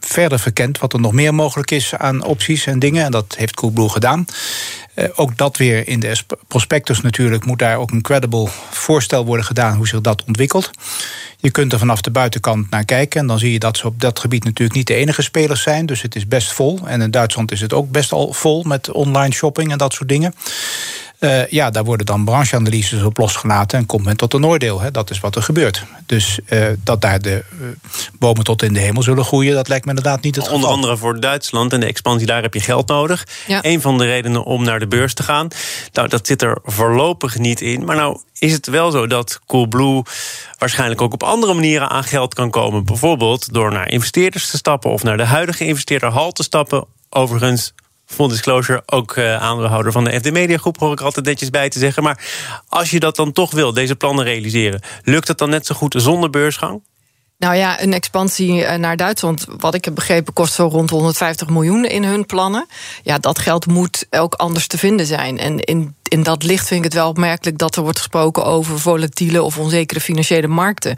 verder 0.00 0.38
verkent 0.38 0.78
wat 0.78 0.92
er 0.92 1.00
nog 1.00 1.12
meer 1.12 1.34
mogelijk 1.34 1.70
is 1.70 1.94
aan 1.94 2.24
opties 2.24 2.66
en 2.66 2.78
dingen. 2.78 3.04
En 3.04 3.10
dat 3.10 3.34
heeft 3.36 3.54
Coolblue 3.54 3.88
gedaan. 3.88 4.26
Uh, 4.94 5.04
ook 5.14 5.36
dat 5.36 5.56
weer 5.56 5.88
in 5.88 6.00
de 6.00 6.16
prospectus 6.48 7.00
natuurlijk 7.00 7.44
moet 7.44 7.58
daar 7.58 7.76
ook 7.76 7.90
een 7.90 8.02
credible 8.02 8.48
voorstel 8.70 9.24
worden 9.24 9.44
gedaan 9.44 9.76
hoe 9.76 9.88
zich 9.88 10.00
dat 10.00 10.24
ontwikkelt. 10.24 10.70
Je 11.42 11.50
kunt 11.50 11.72
er 11.72 11.78
vanaf 11.78 12.00
de 12.00 12.10
buitenkant 12.10 12.70
naar 12.70 12.84
kijken 12.84 13.20
en 13.20 13.26
dan 13.26 13.38
zie 13.38 13.52
je 13.52 13.58
dat 13.58 13.76
ze 13.76 13.86
op 13.86 14.00
dat 14.00 14.18
gebied 14.18 14.44
natuurlijk 14.44 14.76
niet 14.76 14.86
de 14.86 14.94
enige 14.94 15.22
spelers 15.22 15.62
zijn. 15.62 15.86
Dus 15.86 16.02
het 16.02 16.16
is 16.16 16.26
best 16.26 16.52
vol. 16.52 16.80
En 16.84 17.00
in 17.00 17.10
Duitsland 17.10 17.52
is 17.52 17.60
het 17.60 17.72
ook 17.72 17.90
best 17.90 18.12
al 18.12 18.32
vol 18.32 18.62
met 18.62 18.90
online 18.90 19.34
shopping 19.34 19.72
en 19.72 19.78
dat 19.78 19.92
soort 19.92 20.08
dingen. 20.08 20.34
Uh, 21.20 21.46
ja, 21.46 21.70
daar 21.70 21.84
worden 21.84 22.06
dan 22.06 22.24
brancheanalyses 22.24 23.02
op 23.02 23.16
losgelaten 23.16 23.78
en 23.78 23.86
komt 23.86 24.04
men 24.04 24.16
tot 24.16 24.34
een 24.34 24.46
oordeel. 24.46 24.80
Hè. 24.80 24.90
Dat 24.90 25.10
is 25.10 25.20
wat 25.20 25.36
er 25.36 25.42
gebeurt. 25.42 25.84
Dus 26.06 26.38
uh, 26.48 26.66
dat 26.84 27.00
daar 27.00 27.20
de 27.22 27.44
uh, 27.60 27.66
bomen 28.18 28.44
tot 28.44 28.62
in 28.62 28.72
de 28.72 28.80
hemel 28.80 29.02
zullen 29.02 29.24
groeien, 29.24 29.54
dat 29.54 29.68
lijkt 29.68 29.84
me 29.84 29.90
inderdaad 29.90 30.22
niet 30.22 30.36
het 30.36 30.44
Onder 30.44 30.60
geval. 30.60 30.74
andere 30.74 30.96
voor 30.96 31.20
Duitsland 31.20 31.72
en 31.72 31.80
de 31.80 31.86
expansie, 31.86 32.26
daar 32.26 32.42
heb 32.42 32.54
je 32.54 32.60
geld 32.60 32.88
nodig. 32.88 33.26
Ja. 33.46 33.58
Een 33.62 33.80
van 33.80 33.98
de 33.98 34.04
redenen 34.04 34.44
om 34.44 34.64
naar 34.64 34.78
de 34.78 34.86
beurs 34.86 35.14
te 35.14 35.22
gaan. 35.22 35.48
Nou, 35.92 36.08
dat 36.08 36.26
zit 36.26 36.42
er 36.42 36.58
voorlopig 36.64 37.38
niet 37.38 37.60
in. 37.60 37.84
Maar 37.84 37.96
nou 37.96 38.18
is 38.42 38.52
het 38.52 38.66
wel 38.66 38.90
zo 38.90 39.06
dat 39.06 39.40
Coolblue 39.46 40.02
waarschijnlijk 40.58 41.00
ook 41.00 41.12
op 41.12 41.22
andere 41.22 41.54
manieren 41.54 41.88
aan 41.88 42.04
geld 42.04 42.34
kan 42.34 42.50
komen. 42.50 42.84
Bijvoorbeeld 42.84 43.52
door 43.52 43.72
naar 43.72 43.90
investeerders 43.90 44.50
te 44.50 44.56
stappen 44.56 44.90
of 44.90 45.02
naar 45.02 45.16
de 45.16 45.24
huidige 45.24 45.64
investeerder 45.64 46.10
Hal 46.10 46.32
te 46.32 46.42
stappen. 46.42 46.84
Overigens 47.10 47.74
full 48.06 48.28
disclosure, 48.28 48.82
ook 48.86 49.16
uh, 49.16 49.36
aandeelhouder 49.36 49.92
van 49.92 50.04
de 50.04 50.12
FD 50.12 50.32
Media 50.32 50.56
Groep, 50.56 50.78
hoor 50.78 50.92
ik 50.92 51.00
altijd 51.00 51.26
netjes 51.26 51.50
bij 51.50 51.68
te 51.68 51.78
zeggen. 51.78 52.02
Maar 52.02 52.24
als 52.68 52.90
je 52.90 53.00
dat 53.00 53.16
dan 53.16 53.32
toch 53.32 53.50
wil, 53.50 53.72
deze 53.72 53.96
plannen 53.96 54.24
realiseren, 54.24 54.80
lukt 55.02 55.28
het 55.28 55.38
dan 55.38 55.50
net 55.50 55.66
zo 55.66 55.74
goed 55.74 55.94
zonder 55.98 56.30
beursgang? 56.30 56.82
Nou 57.38 57.54
ja, 57.54 57.82
een 57.82 57.92
expansie 57.92 58.64
eh, 58.64 58.78
naar 58.78 58.96
Duitsland, 58.96 59.46
wat 59.58 59.74
ik 59.74 59.84
heb 59.84 59.94
begrepen, 59.94 60.32
kost 60.32 60.54
zo 60.54 60.66
rond 60.66 60.90
150 60.90 61.48
miljoen 61.48 61.84
in 61.84 62.04
hun 62.04 62.26
plannen. 62.26 62.66
Ja, 63.02 63.18
dat 63.18 63.38
geld 63.38 63.66
moet 63.66 64.06
ook 64.10 64.34
anders 64.34 64.66
te 64.66 64.78
vinden 64.78 65.06
zijn. 65.06 65.38
En 65.38 65.60
in 65.60 65.94
in 66.12 66.22
dat 66.22 66.42
licht 66.42 66.66
vind 66.66 66.84
ik 66.84 66.84
het 66.84 66.94
wel 66.94 67.08
opmerkelijk 67.08 67.58
dat 67.58 67.76
er 67.76 67.82
wordt 67.82 67.98
gesproken 67.98 68.44
over 68.44 68.80
volatiele 68.80 69.42
of 69.42 69.58
onzekere 69.58 70.00
financiële 70.00 70.46
markten. 70.46 70.96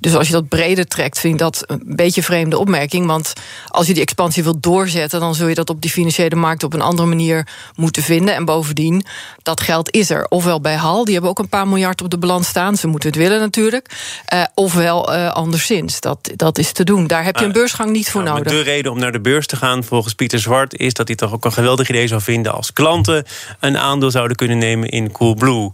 Dus 0.00 0.14
als 0.14 0.26
je 0.26 0.32
dat 0.32 0.48
breder 0.48 0.86
trekt, 0.86 1.18
vind 1.18 1.32
ik 1.32 1.40
dat 1.40 1.64
een 1.66 1.82
beetje 1.84 2.20
een 2.20 2.26
vreemde 2.26 2.58
opmerking. 2.58 3.06
Want 3.06 3.32
als 3.68 3.86
je 3.86 3.92
die 3.92 4.02
expansie 4.02 4.42
wilt 4.42 4.62
doorzetten, 4.62 5.20
dan 5.20 5.34
zul 5.34 5.48
je 5.48 5.54
dat 5.54 5.70
op 5.70 5.80
die 5.80 5.90
financiële 5.90 6.36
markt 6.36 6.62
op 6.62 6.72
een 6.72 6.80
andere 6.80 7.08
manier 7.08 7.46
moeten 7.76 8.02
vinden. 8.02 8.34
En 8.34 8.44
bovendien, 8.44 9.04
dat 9.42 9.60
geld 9.60 9.90
is 9.90 10.10
er. 10.10 10.26
Ofwel 10.28 10.60
bij 10.60 10.74
HAL, 10.74 11.04
die 11.04 11.12
hebben 11.12 11.30
ook 11.30 11.38
een 11.38 11.48
paar 11.48 11.68
miljard 11.68 12.02
op 12.02 12.10
de 12.10 12.18
balans 12.18 12.48
staan. 12.48 12.76
Ze 12.76 12.86
moeten 12.86 13.08
het 13.08 13.18
willen 13.18 13.40
natuurlijk. 13.40 13.90
Uh, 14.34 14.44
ofwel 14.54 15.14
uh, 15.14 15.30
anderszins. 15.30 16.00
Dat, 16.00 16.30
dat 16.36 16.58
is 16.58 16.72
te 16.72 16.84
doen. 16.84 17.06
Daar 17.06 17.24
heb 17.24 17.36
je 17.36 17.44
een 17.44 17.52
beursgang 17.52 17.90
niet 17.90 18.10
voor 18.10 18.22
nou, 18.22 18.36
nodig. 18.36 18.52
De 18.52 18.60
reden 18.60 18.92
om 18.92 18.98
naar 18.98 19.12
de 19.12 19.20
beurs 19.20 19.46
te 19.46 19.56
gaan, 19.56 19.84
volgens 19.84 20.14
Pieter 20.14 20.38
Zwart, 20.38 20.74
is 20.74 20.94
dat 20.94 21.06
hij 21.06 21.16
toch 21.16 21.32
ook 21.32 21.44
een 21.44 21.52
geweldig 21.52 21.88
idee 21.88 22.06
zou 22.06 22.20
vinden 22.20 22.52
als 22.52 22.72
klanten 22.72 23.24
een 23.60 23.78
aandeel 23.78 24.10
zouden 24.10 24.36
kunnen 24.36 24.48
nemen 24.54 24.88
in 24.88 25.12
Coolblue. 25.12 25.70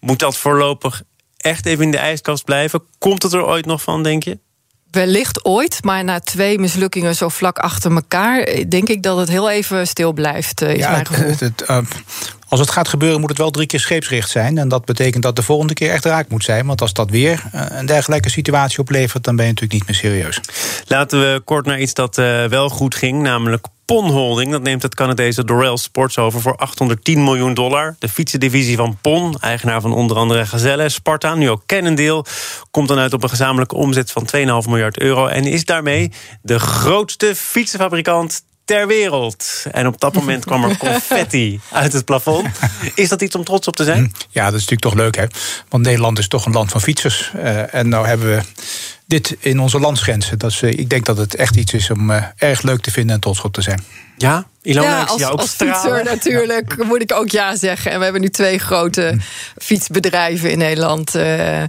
Moet 0.00 0.18
dat 0.18 0.36
voorlopig 0.36 1.02
echt 1.36 1.66
even 1.66 1.84
in 1.84 1.90
de 1.90 1.98
ijskast 1.98 2.44
blijven? 2.44 2.82
Komt 2.98 3.22
het 3.22 3.32
er 3.32 3.46
ooit 3.46 3.66
nog 3.66 3.82
van, 3.82 4.02
denk 4.02 4.22
je? 4.22 4.38
Wellicht 4.90 5.44
ooit, 5.44 5.84
maar 5.84 6.04
na 6.04 6.20
twee 6.20 6.58
mislukkingen 6.58 7.14
zo 7.14 7.28
vlak 7.28 7.58
achter 7.58 7.94
elkaar, 7.94 8.64
denk 8.68 8.88
ik 8.88 9.02
dat 9.02 9.18
het 9.18 9.28
heel 9.28 9.50
even 9.50 9.86
stil 9.86 10.12
blijft. 10.12 10.62
Is 10.62 10.78
ja, 10.78 10.90
mijn 10.90 11.06
gevoel. 11.06 11.28
Het, 11.28 11.40
het, 11.40 11.64
uh, 11.70 11.78
als 12.48 12.60
het 12.60 12.70
gaat 12.70 12.88
gebeuren, 12.88 13.20
moet 13.20 13.28
het 13.28 13.38
wel 13.38 13.50
drie 13.50 13.66
keer 13.66 13.80
scheepsricht 13.80 14.30
zijn. 14.30 14.58
En 14.58 14.68
dat 14.68 14.84
betekent 14.84 15.22
dat 15.22 15.36
de 15.36 15.42
volgende 15.42 15.74
keer 15.74 15.90
echt 15.90 16.04
raak 16.04 16.28
moet 16.28 16.44
zijn. 16.44 16.66
Want 16.66 16.80
als 16.80 16.92
dat 16.92 17.10
weer 17.10 17.42
een 17.52 17.86
dergelijke 17.86 18.30
situatie 18.30 18.78
oplevert, 18.78 19.24
dan 19.24 19.36
ben 19.36 19.46
je 19.46 19.52
natuurlijk 19.52 19.80
niet 19.80 19.90
meer 19.90 20.10
serieus. 20.10 20.40
Laten 20.86 21.20
we 21.20 21.40
kort 21.44 21.66
naar 21.66 21.80
iets 21.80 21.94
dat 21.94 22.18
uh, 22.18 22.44
wel 22.44 22.68
goed 22.68 22.94
ging, 22.94 23.22
namelijk 23.22 23.66
PON 23.86 24.10
Holding. 24.10 24.52
Dat 24.52 24.62
neemt 24.62 24.82
het 24.82 24.94
Canadese 24.94 25.44
Dorel 25.44 25.78
Sports 25.78 26.18
over 26.18 26.40
voor 26.40 26.56
810 26.56 27.24
miljoen 27.24 27.54
dollar. 27.54 27.96
De 27.98 28.08
fietsendivisie 28.08 28.76
van 28.76 28.98
PON, 29.00 29.36
eigenaar 29.40 29.80
van 29.80 29.92
onder 29.92 30.16
andere 30.16 30.46
Gazelle, 30.46 30.88
Sparta, 30.88 31.34
nu 31.34 31.50
ook 31.50 31.62
Cannondale, 31.66 32.24
komt 32.70 32.88
dan 32.88 32.98
uit 32.98 33.12
op 33.12 33.22
een 33.22 33.28
gezamenlijke 33.28 33.74
omzet 33.74 34.10
van 34.10 34.28
2,5 34.36 34.68
miljard 34.68 34.98
euro. 34.98 35.26
En 35.26 35.44
is 35.44 35.64
daarmee 35.64 36.12
de 36.42 36.58
grootste 36.58 37.34
fietsenfabrikant 37.34 38.44
ter 38.66 38.86
wereld. 38.86 39.64
En 39.72 39.86
op 39.86 40.00
dat 40.00 40.14
moment 40.14 40.44
kwam 40.44 40.64
er 40.64 40.76
confetti 40.76 41.60
uit 41.72 41.92
het 41.92 42.04
plafond. 42.04 42.48
Is 42.94 43.08
dat 43.08 43.22
iets 43.22 43.34
om 43.34 43.44
trots 43.44 43.68
op 43.68 43.76
te 43.76 43.84
zijn? 43.84 44.12
Ja, 44.30 44.44
dat 44.44 44.60
is 44.60 44.66
natuurlijk 44.66 44.80
toch 44.80 44.94
leuk, 44.94 45.16
hè? 45.16 45.24
Want 45.68 45.84
Nederland 45.84 46.18
is 46.18 46.28
toch 46.28 46.46
een 46.46 46.52
land 46.52 46.70
van 46.70 46.80
fietsers. 46.80 47.32
Uh, 47.36 47.74
en 47.74 47.88
nou 47.88 48.06
hebben 48.06 48.36
we 48.36 48.42
dit 49.06 49.36
in 49.40 49.60
onze 49.60 49.78
landsgrenzen. 49.78 50.38
Dat 50.38 50.50
is, 50.50 50.62
uh, 50.62 50.70
ik 50.70 50.88
denk 50.88 51.04
dat 51.04 51.16
het 51.16 51.34
echt 51.34 51.56
iets 51.56 51.72
is 51.72 51.90
om 51.90 52.10
uh, 52.10 52.24
erg 52.36 52.62
leuk 52.62 52.80
te 52.80 52.90
vinden 52.90 53.14
en 53.14 53.20
trots 53.20 53.40
op 53.40 53.52
te 53.52 53.62
zijn. 53.62 53.84
Ja, 54.16 54.46
Ilona, 54.66 54.88
ja, 54.88 55.02
als, 55.02 55.24
als 55.24 55.50
fietser 55.50 56.04
natuurlijk 56.14 56.84
moet 56.84 57.02
ik 57.02 57.12
ook 57.12 57.30
ja 57.30 57.56
zeggen. 57.56 57.90
En 57.90 57.98
we 57.98 58.04
hebben 58.04 58.22
nu 58.22 58.28
twee 58.28 58.58
grote 58.58 59.18
fietsbedrijven 59.56 60.50
in 60.50 60.58
Nederland. 60.58 61.14
Uh, 61.14 61.60
en, 61.60 61.68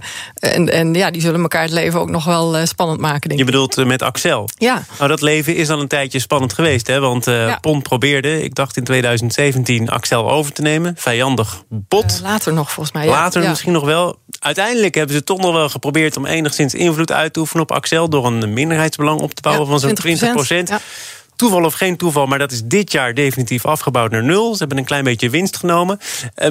en 0.72 0.94
ja, 0.94 1.10
die 1.10 1.22
zullen 1.22 1.40
elkaar 1.40 1.62
het 1.62 1.70
leven 1.70 2.00
ook 2.00 2.10
nog 2.10 2.24
wel 2.24 2.58
uh, 2.58 2.64
spannend 2.64 3.00
maken. 3.00 3.28
Denk 3.28 3.40
Je 3.40 3.46
bedoelt 3.46 3.78
uh, 3.78 3.86
met 3.86 4.02
Axel? 4.02 4.48
Ja. 4.54 4.82
Nou, 4.96 5.08
dat 5.08 5.20
leven 5.20 5.54
is 5.54 5.70
al 5.70 5.80
een 5.80 5.88
tijdje 5.88 6.18
spannend 6.18 6.52
geweest. 6.52 6.86
Hè? 6.86 7.00
Want 7.00 7.24
ja. 7.24 7.58
Pont 7.60 7.82
probeerde, 7.82 8.42
ik 8.42 8.54
dacht 8.54 8.76
in 8.76 8.84
2017, 8.84 9.88
Axel 9.88 10.30
over 10.30 10.52
te 10.52 10.62
nemen. 10.62 10.94
Vijandig 10.96 11.62
bot. 11.68 12.20
later 12.22 12.52
nog, 12.52 12.72
volgens 12.72 12.94
mij. 12.94 13.04
Ja. 13.04 13.10
Later 13.10 13.48
misschien 13.48 13.72
nog 13.72 13.84
wel. 13.84 14.18
Uiteindelijk 14.38 14.94
hebben 14.94 15.14
ze 15.14 15.24
toch 15.24 15.38
nog 15.38 15.52
wel 15.52 15.68
geprobeerd 15.68 16.16
om 16.16 16.26
enigszins 16.26 16.74
invloed 16.74 17.12
uit 17.12 17.32
te 17.32 17.40
oefenen 17.40 17.62
op 17.62 17.72
Axel. 17.72 18.08
Door 18.08 18.26
een 18.26 18.52
minderheidsbelang 18.52 19.20
op 19.20 19.34
te 19.34 19.42
bouwen 19.42 19.66
van 19.66 19.80
zo'n 19.80 19.94
20 19.94 20.32
procent. 20.32 20.70
Toeval 21.38 21.64
of 21.64 21.74
geen 21.74 21.96
toeval, 21.96 22.26
maar 22.26 22.38
dat 22.38 22.52
is 22.52 22.62
dit 22.64 22.92
jaar 22.92 23.14
definitief 23.14 23.64
afgebouwd 23.66 24.10
naar 24.10 24.24
nul. 24.24 24.52
Ze 24.52 24.58
hebben 24.58 24.78
een 24.78 24.84
klein 24.84 25.04
beetje 25.04 25.30
winst 25.30 25.56
genomen. 25.56 25.98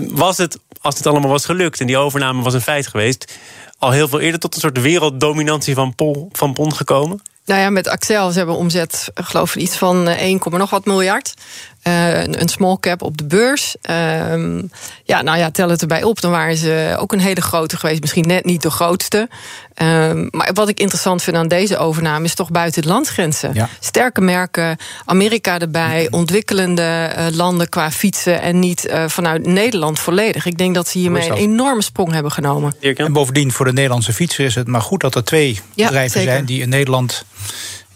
Was 0.10 0.38
het, 0.38 0.58
als 0.82 0.98
het 0.98 1.08
allemaal 1.08 1.30
was 1.30 1.46
gelukt 1.46 1.80
en 1.80 1.88
die 1.88 1.98
overname 1.98 2.42
was 2.42 2.54
een 2.54 2.62
feit 2.62 2.88
geweest... 2.88 3.34
al 3.78 3.92
heel 3.92 4.08
veel 4.08 4.20
eerder 4.20 4.40
tot 4.40 4.56
een 4.56 4.62
soort 4.62 4.82
werelddominantie 4.82 5.76
van, 5.76 5.96
Pol, 5.96 6.30
van 6.32 6.54
Pond 6.54 6.74
gekomen? 6.74 7.22
Nou 7.46 7.62
ja, 7.62 7.70
met 7.70 7.88
Axel, 7.88 8.32
ze 8.32 8.38
hebben 8.38 8.56
omzet, 8.56 9.12
geloof 9.14 9.56
ik, 9.56 9.62
iets 9.62 9.78
van 9.78 10.08
1, 10.08 10.40
nog 10.44 10.70
wat 10.70 10.86
miljard. 10.86 11.34
Uh, 11.88 12.24
een 12.24 12.50
small 12.50 12.78
cap 12.80 13.02
op 13.02 13.18
de 13.18 13.26
beurs. 13.26 13.76
Uh, 13.90 13.96
ja, 15.04 15.22
nou 15.22 15.38
ja, 15.38 15.52
tel 15.52 15.70
het 15.70 15.82
erbij 15.82 16.04
op. 16.04 16.22
Dan 16.22 16.32
waren 16.32 16.58
ze 16.58 16.96
ook 17.00 17.12
een 17.12 17.20
hele 17.20 17.42
grote 17.42 17.78
geweest. 17.78 18.02
Misschien 18.02 18.28
net 18.28 18.46
niet 18.46 18.62
de 18.62 18.70
grootste. 18.70 19.30
Uh, 19.82 20.12
maar 20.30 20.50
wat 20.54 20.70
ik 20.70 20.80
interessant 20.80 21.24
vind 21.24 21.38
aan 21.38 21.48
deze 21.48 21.78
overname... 21.78 22.26
is 22.26 22.36
toch 22.36 22.52
buiten 22.52 22.82
de 22.82 22.88
landsgrenzen. 22.88 23.54
Ja. 23.54 23.70
Sterke 23.80 24.22
merken, 24.22 24.78
Amerika 25.06 25.60
erbij... 25.60 26.08
ontwikkelende 26.12 27.14
uh, 27.18 27.26
landen 27.32 27.70
qua 27.70 27.92
fietsen... 27.92 28.42
en 28.42 28.60
niet 28.60 28.88
uh, 28.88 29.04
vanuit 29.08 29.46
Nederland 29.46 30.00
volledig. 30.00 30.46
Ik 30.46 30.58
denk 30.58 30.76
dat 30.76 30.88
ze 30.88 30.98
hiermee 30.98 31.30
een 31.30 31.36
enorme 31.36 31.82
sprong 31.82 32.12
hebben 32.12 32.32
genomen. 32.32 32.76
En 32.80 33.14
bovendien, 33.14 33.52
voor 33.52 33.66
de 33.66 33.74
Nederlandse 33.74 34.14
fietser 34.14 34.46
is 34.46 34.56
het 34.56 34.68
maar 34.68 34.82
goed... 34.82 35.02
dat 35.02 35.16
er 35.16 35.24
twee 35.24 35.60
ja, 35.74 35.86
bedrijven 35.86 36.20
zeker. 36.20 36.32
zijn 36.32 36.46
die 36.46 36.62
in 36.62 36.70
Nederland 36.70 37.26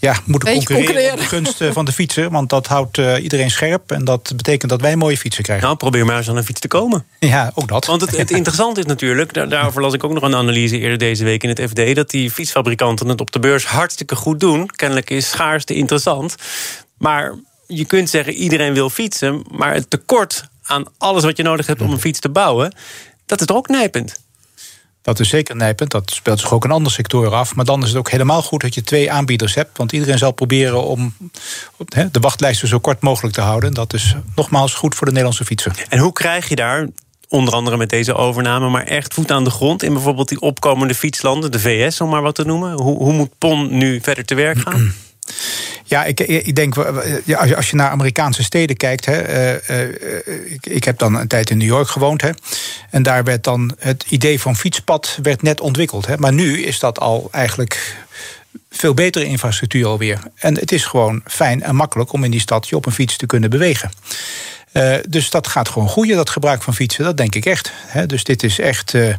ja, 0.01 0.15
moeten 0.25 0.53
concurreren, 0.53 0.85
concurreren. 0.85 1.17
de 1.17 1.23
gunst 1.23 1.73
van 1.73 1.85
de 1.85 1.91
fietser. 1.91 2.29
Want 2.29 2.49
dat 2.49 2.67
houdt 2.67 2.97
iedereen 2.97 3.51
scherp. 3.51 3.91
En 3.91 4.05
dat 4.05 4.33
betekent 4.35 4.71
dat 4.71 4.81
wij 4.81 4.95
mooie 4.95 5.17
fietsen 5.17 5.43
krijgen. 5.43 5.65
Nou, 5.65 5.77
probeer 5.77 6.05
maar 6.05 6.17
eens 6.17 6.29
aan 6.29 6.37
een 6.37 6.43
fiets 6.43 6.59
te 6.59 6.67
komen. 6.67 7.05
Ja, 7.19 7.51
ook 7.55 7.67
dat. 7.67 7.85
Want 7.85 8.01
het, 8.01 8.17
het 8.17 8.31
interessante 8.39 8.79
is 8.79 8.85
natuurlijk, 8.85 9.33
daarover 9.33 9.81
las 9.81 9.93
ik 9.93 10.03
ook 10.03 10.13
nog 10.13 10.23
een 10.23 10.35
analyse 10.35 10.79
eerder 10.79 10.97
deze 10.97 11.23
week 11.23 11.43
in 11.43 11.49
het 11.49 11.61
FD, 11.69 11.95
dat 11.95 12.09
die 12.09 12.31
fietsfabrikanten 12.31 13.07
het 13.07 13.21
op 13.21 13.31
de 13.31 13.39
beurs 13.39 13.65
hartstikke 13.65 14.15
goed 14.15 14.39
doen. 14.39 14.67
Kennelijk 14.67 15.09
is 15.09 15.29
schaarste 15.29 15.73
interessant. 15.73 16.35
Maar 16.97 17.35
je 17.67 17.85
kunt 17.85 18.09
zeggen, 18.09 18.33
iedereen 18.33 18.73
wil 18.73 18.89
fietsen. 18.89 19.43
Maar 19.51 19.73
het 19.73 19.89
tekort 19.89 20.43
aan 20.63 20.85
alles 20.97 21.23
wat 21.23 21.37
je 21.37 21.43
nodig 21.43 21.67
hebt 21.67 21.81
om 21.81 21.91
een 21.91 21.99
fiets 21.99 22.19
te 22.19 22.29
bouwen, 22.29 22.75
dat 23.25 23.39
is 23.39 23.45
toch 23.45 23.57
ook 23.57 23.67
nijpend. 23.67 24.19
Dat 25.01 25.19
is 25.19 25.29
zeker 25.29 25.55
nijpend. 25.55 25.91
Dat 25.91 26.11
speelt 26.11 26.39
zich 26.39 26.53
ook 26.53 26.65
in 26.65 26.71
andere 26.71 26.95
sectoren 26.95 27.31
af. 27.31 27.55
Maar 27.55 27.65
dan 27.65 27.81
is 27.81 27.87
het 27.87 27.97
ook 27.97 28.11
helemaal 28.11 28.41
goed 28.41 28.61
dat 28.61 28.75
je 28.75 28.81
twee 28.81 29.11
aanbieders 29.11 29.55
hebt. 29.55 29.77
Want 29.77 29.91
iedereen 29.91 30.17
zal 30.17 30.31
proberen 30.31 30.83
om 30.83 31.13
de 31.87 32.19
wachtlijsten 32.19 32.67
zo 32.67 32.79
kort 32.79 33.01
mogelijk 33.01 33.35
te 33.35 33.41
houden. 33.41 33.73
Dat 33.73 33.93
is 33.93 34.15
nogmaals 34.35 34.73
goed 34.73 34.95
voor 34.95 35.05
de 35.05 35.11
Nederlandse 35.11 35.45
fietsen. 35.45 35.73
En 35.89 35.99
hoe 35.99 36.13
krijg 36.13 36.49
je 36.49 36.55
daar 36.55 36.87
onder 37.27 37.53
andere 37.53 37.77
met 37.77 37.89
deze 37.89 38.13
overname, 38.13 38.69
maar 38.69 38.83
echt 38.83 39.13
voet 39.13 39.31
aan 39.31 39.43
de 39.43 39.49
grond 39.49 39.83
in 39.83 39.93
bijvoorbeeld 39.93 40.29
die 40.29 40.41
opkomende 40.41 40.95
fietslanden, 40.95 41.51
de 41.51 41.59
VS 41.59 42.01
om 42.01 42.09
maar 42.09 42.21
wat 42.21 42.35
te 42.35 42.45
noemen? 42.45 42.71
Hoe, 42.71 42.97
hoe 42.97 43.13
moet 43.13 43.37
PON 43.37 43.77
nu 43.77 43.99
verder 44.01 44.25
te 44.25 44.35
werk 44.35 44.59
gaan? 44.59 44.93
Ja, 45.83 46.05
ik, 46.05 46.19
ik 46.19 46.55
denk, 46.55 46.77
als 47.55 47.69
je 47.69 47.75
naar 47.75 47.89
Amerikaanse 47.89 48.43
steden 48.43 48.77
kijkt. 48.77 49.05
Hè, 49.05 49.53
uh, 49.69 49.87
uh, 50.27 50.51
ik, 50.51 50.65
ik, 50.65 50.83
heb 50.83 50.97
dan 50.97 51.15
een 51.15 51.27
tijd 51.27 51.49
in 51.49 51.57
New 51.57 51.67
York 51.67 51.87
gewoond. 51.87 52.21
Hè, 52.21 52.29
en 52.89 53.03
daar 53.03 53.23
werd 53.23 53.43
dan 53.43 53.75
het 53.79 54.05
idee 54.09 54.41
van 54.41 54.55
fietspad 54.55 55.19
werd 55.21 55.41
net 55.41 55.61
ontwikkeld. 55.61 56.05
Hè, 56.05 56.17
maar 56.17 56.33
nu 56.33 56.63
is 56.63 56.79
dat 56.79 56.99
al 56.99 57.27
eigenlijk 57.31 57.95
veel 58.69 58.93
betere 58.93 59.25
infrastructuur 59.25 59.85
alweer. 59.85 60.19
En 60.35 60.57
het 60.57 60.71
is 60.71 60.85
gewoon 60.85 61.21
fijn 61.25 61.63
en 61.63 61.75
makkelijk 61.75 62.13
om 62.13 62.23
in 62.23 62.31
die 62.31 62.39
stad 62.39 62.67
je 62.67 62.75
op 62.75 62.85
een 62.85 62.91
fiets 62.91 63.17
te 63.17 63.25
kunnen 63.25 63.49
bewegen. 63.49 63.91
Uh, 64.73 64.95
dus 65.09 65.29
dat 65.29 65.47
gaat 65.47 65.69
gewoon 65.69 65.89
groeien, 65.89 66.15
dat 66.15 66.29
gebruik 66.29 66.61
van 66.63 66.73
fietsen. 66.73 67.03
Dat 67.03 67.17
denk 67.17 67.35
ik 67.35 67.45
echt. 67.45 67.71
Dus 68.05 68.23
dit 68.23 68.43
is 68.43 68.59
echt 68.59 68.93
uh, 68.93 69.13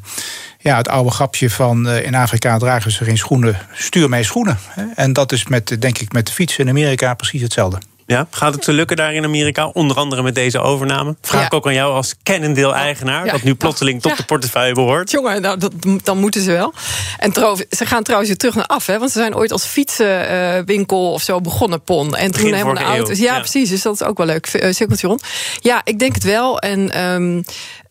ja, 0.59 0.76
het 0.76 0.88
oude 0.88 1.11
grapje 1.11 1.50
van 1.50 1.88
uh, 1.88 2.04
in 2.04 2.14
Afrika 2.14 2.59
dragen 2.59 2.90
ze 2.90 3.04
geen 3.04 3.18
schoenen, 3.18 3.59
stuur 3.73 4.09
mij 4.09 4.23
schoenen. 4.23 4.59
En 4.94 5.12
dat 5.12 5.32
is 5.32 5.47
met, 5.47 5.76
denk 5.80 5.99
ik, 5.99 6.12
met 6.12 6.26
de 6.26 6.32
fietsen 6.32 6.64
in 6.64 6.71
Amerika 6.71 7.14
precies 7.14 7.42
hetzelfde. 7.42 7.78
Ja, 8.06 8.26
gaat 8.30 8.54
het 8.54 8.62
te 8.62 8.73
lukken 8.73 8.97
daar 8.97 9.14
in 9.14 9.25
Amerika? 9.25 9.66
Onder 9.66 9.97
andere 9.97 10.23
met 10.23 10.35
deze 10.35 10.61
overname. 10.61 11.16
Vraag 11.21 11.47
ik 11.47 11.54
ook 11.54 11.66
aan 11.66 11.75
jou 11.75 11.94
als 11.94 12.14
Cannondale-eigenaar... 12.23 13.26
dat 13.26 13.42
nu 13.42 13.54
plotseling 13.54 14.02
tot 14.02 14.16
de 14.16 14.25
portefeuille 14.25 14.75
behoort. 14.75 15.11
Jongen, 15.11 15.42
nou, 15.42 15.59
dat, 15.59 15.73
dan 16.02 16.18
moeten 16.18 16.42
ze 16.42 16.52
wel. 16.52 16.75
En 17.18 17.32
ze 17.71 17.87
gaan 17.87 18.02
trouwens 18.02 18.30
weer 18.30 18.38
terug 18.38 18.54
naar 18.54 18.66
af. 18.66 18.87
Hè, 18.87 18.99
want 18.99 19.11
ze 19.11 19.18
zijn 19.18 19.37
ooit 19.37 19.52
als 19.52 19.64
fietsenwinkel 19.64 21.12
of 21.12 21.23
zo 21.23 21.40
begonnen, 21.40 21.82
Pon. 21.82 22.16
En 22.16 22.30
toen 22.30 22.52
helemaal 22.52 22.75
de 22.75 22.80
auto's. 22.80 23.18
Ja, 23.18 23.38
precies. 23.38 23.68
Dus 23.68 23.82
dat 23.82 23.94
is 23.94 24.02
ook 24.02 24.16
wel 24.18 24.26
leuk. 24.26 24.54
Uh, 24.54 24.73
cirkeltje 24.73 25.06
rond. 25.06 25.23
Ja, 25.61 25.80
ik 25.85 25.99
denk 25.99 26.14
het 26.14 26.25
wel. 26.25 26.59
En... 26.59 27.04
Um, 27.04 27.44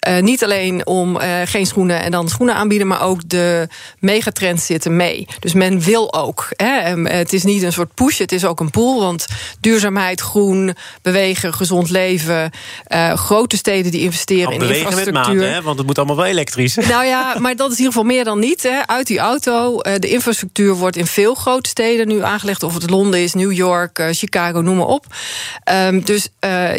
uh, 0.07 0.19
niet 0.19 0.43
alleen 0.43 0.85
om 0.85 1.15
uh, 1.15 1.41
geen 1.45 1.65
schoenen 1.65 2.01
en 2.01 2.11
dan 2.11 2.29
schoenen 2.29 2.55
aanbieden, 2.55 2.87
maar 2.87 3.01
ook 3.01 3.29
de 3.29 3.67
megatrends 3.99 4.65
zitten 4.65 4.95
mee. 4.95 5.27
Dus 5.39 5.53
men 5.53 5.81
wil 5.81 6.13
ook. 6.13 6.47
Hè, 6.49 7.01
het 7.09 7.33
is 7.33 7.43
niet 7.43 7.63
een 7.63 7.73
soort 7.73 7.93
push, 7.93 8.17
het 8.17 8.31
is 8.31 8.45
ook 8.45 8.59
een 8.59 8.69
pool. 8.69 8.99
Want 8.99 9.25
duurzaamheid, 9.59 10.21
groen, 10.21 10.75
bewegen, 11.01 11.53
gezond 11.53 11.89
leven. 11.89 12.51
Uh, 12.87 13.13
grote 13.13 13.57
steden 13.57 13.91
die 13.91 14.01
investeren 14.01 14.53
in 14.53 14.61
infrastructuur. 14.61 15.35
Met 15.35 15.49
hè, 15.49 15.61
want 15.61 15.77
het 15.77 15.87
moet 15.87 15.97
allemaal 15.97 16.15
wel 16.15 16.25
elektrisch. 16.25 16.75
Nou 16.91 17.05
ja, 17.05 17.35
maar 17.39 17.55
dat 17.55 17.71
is 17.71 17.77
in 17.77 17.83
ieder 17.83 17.93
geval 17.93 18.15
meer 18.15 18.23
dan 18.23 18.39
niet. 18.39 18.63
Hè. 18.63 18.87
Uit 18.87 19.07
die 19.07 19.19
auto. 19.19 19.77
de 19.77 20.07
infrastructuur 20.07 20.73
wordt 20.73 20.97
in 20.97 21.05
veel 21.05 21.35
grote 21.35 21.69
steden 21.69 22.07
nu 22.07 22.23
aangelegd. 22.23 22.63
Of 22.63 22.73
het 22.73 22.89
Londen 22.89 23.21
is, 23.21 23.33
New 23.33 23.51
York, 23.51 24.03
Chicago, 24.11 24.61
noem 24.61 24.77
maar 24.77 24.85
op. 24.85 25.05
Um, 25.71 26.05
dus 26.05 26.29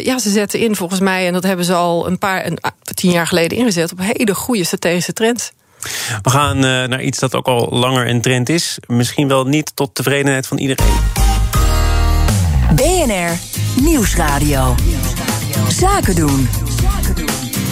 ja, 0.03 0.19
ze 0.19 0.29
zetten 0.29 0.59
in 0.59 0.75
volgens 0.75 0.99
mij, 0.99 1.27
en 1.27 1.33
dat 1.33 1.43
hebben 1.43 1.65
ze 1.65 1.73
al 1.73 2.07
een 2.07 2.17
paar, 2.17 2.45
een, 2.45 2.57
tien 2.93 3.12
jaar 3.13 3.27
geleden 3.27 3.57
ingezet 3.57 3.91
op 3.91 3.99
hele 3.99 4.35
goede 4.35 4.63
strategische 4.63 5.13
trends. 5.13 5.51
We 6.21 6.29
gaan 6.29 6.57
uh, 6.57 6.63
naar 6.63 7.01
iets 7.01 7.19
dat 7.19 7.35
ook 7.35 7.47
al 7.47 7.67
langer 7.71 8.07
een 8.07 8.21
trend 8.21 8.49
is. 8.49 8.77
Misschien 8.87 9.27
wel 9.27 9.45
niet 9.45 9.75
tot 9.75 9.95
tevredenheid 9.95 10.47
van 10.47 10.57
iedereen. 10.57 10.93
BNR 12.75 13.37
Nieuwsradio. 13.81 14.75
Zaken 15.69 16.15
doen. 16.15 16.49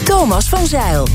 Thomas 0.04 0.50
van 0.50 0.66
Zeil. 0.68 1.08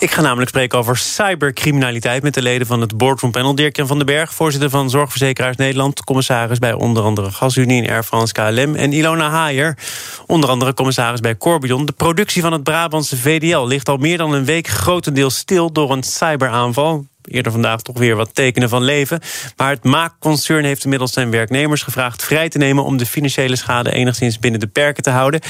Ik 0.00 0.10
ga 0.10 0.20
namelijk 0.20 0.48
spreken 0.48 0.78
over 0.78 0.96
cybercriminaliteit 0.96 2.22
met 2.22 2.34
de 2.34 2.42
leden 2.42 2.66
van 2.66 2.80
het 2.80 2.96
boardroom 2.96 3.32
panel. 3.32 3.54
Dirk-Jan 3.54 3.86
van 3.86 3.96
den 3.96 4.06
Berg, 4.06 4.34
voorzitter 4.34 4.70
van 4.70 4.90
Zorgverzekeraars 4.90 5.56
Nederland, 5.56 6.04
commissaris 6.04 6.58
bij 6.58 6.72
onder 6.72 7.02
andere 7.02 7.30
GasUnie 7.30 7.82
en 7.82 7.90
Air 7.90 8.02
France 8.02 8.32
KLM. 8.32 8.74
En 8.74 8.92
Ilona 8.92 9.30
Haier, 9.30 9.78
onder 10.26 10.50
andere 10.50 10.74
commissaris 10.74 11.20
bij 11.20 11.36
Corbion. 11.36 11.86
De 11.86 11.92
productie 11.92 12.42
van 12.42 12.52
het 12.52 12.62
Brabantse 12.62 13.16
VDL 13.16 13.66
ligt 13.66 13.88
al 13.88 13.96
meer 13.96 14.18
dan 14.18 14.32
een 14.32 14.44
week 14.44 14.66
grotendeels 14.66 15.36
stil 15.36 15.72
door 15.72 15.90
een 15.90 16.02
cyberaanval 16.02 17.06
eerder 17.24 17.52
vandaag 17.52 17.82
toch 17.82 17.98
weer 17.98 18.16
wat 18.16 18.34
tekenen 18.34 18.68
van 18.68 18.82
leven. 18.82 19.20
Maar 19.56 19.70
het 19.70 19.84
Maak-concern 19.84 20.64
heeft 20.64 20.84
inmiddels 20.84 21.12
zijn 21.12 21.30
werknemers 21.30 21.82
gevraagd 21.82 22.24
vrij 22.24 22.48
te 22.48 22.58
nemen 22.58 22.84
om 22.84 22.96
de 22.96 23.06
financiële 23.06 23.56
schade 23.56 23.92
enigszins 23.92 24.38
binnen 24.38 24.60
de 24.60 24.66
perken 24.66 25.02
te 25.02 25.10
houden. 25.10 25.40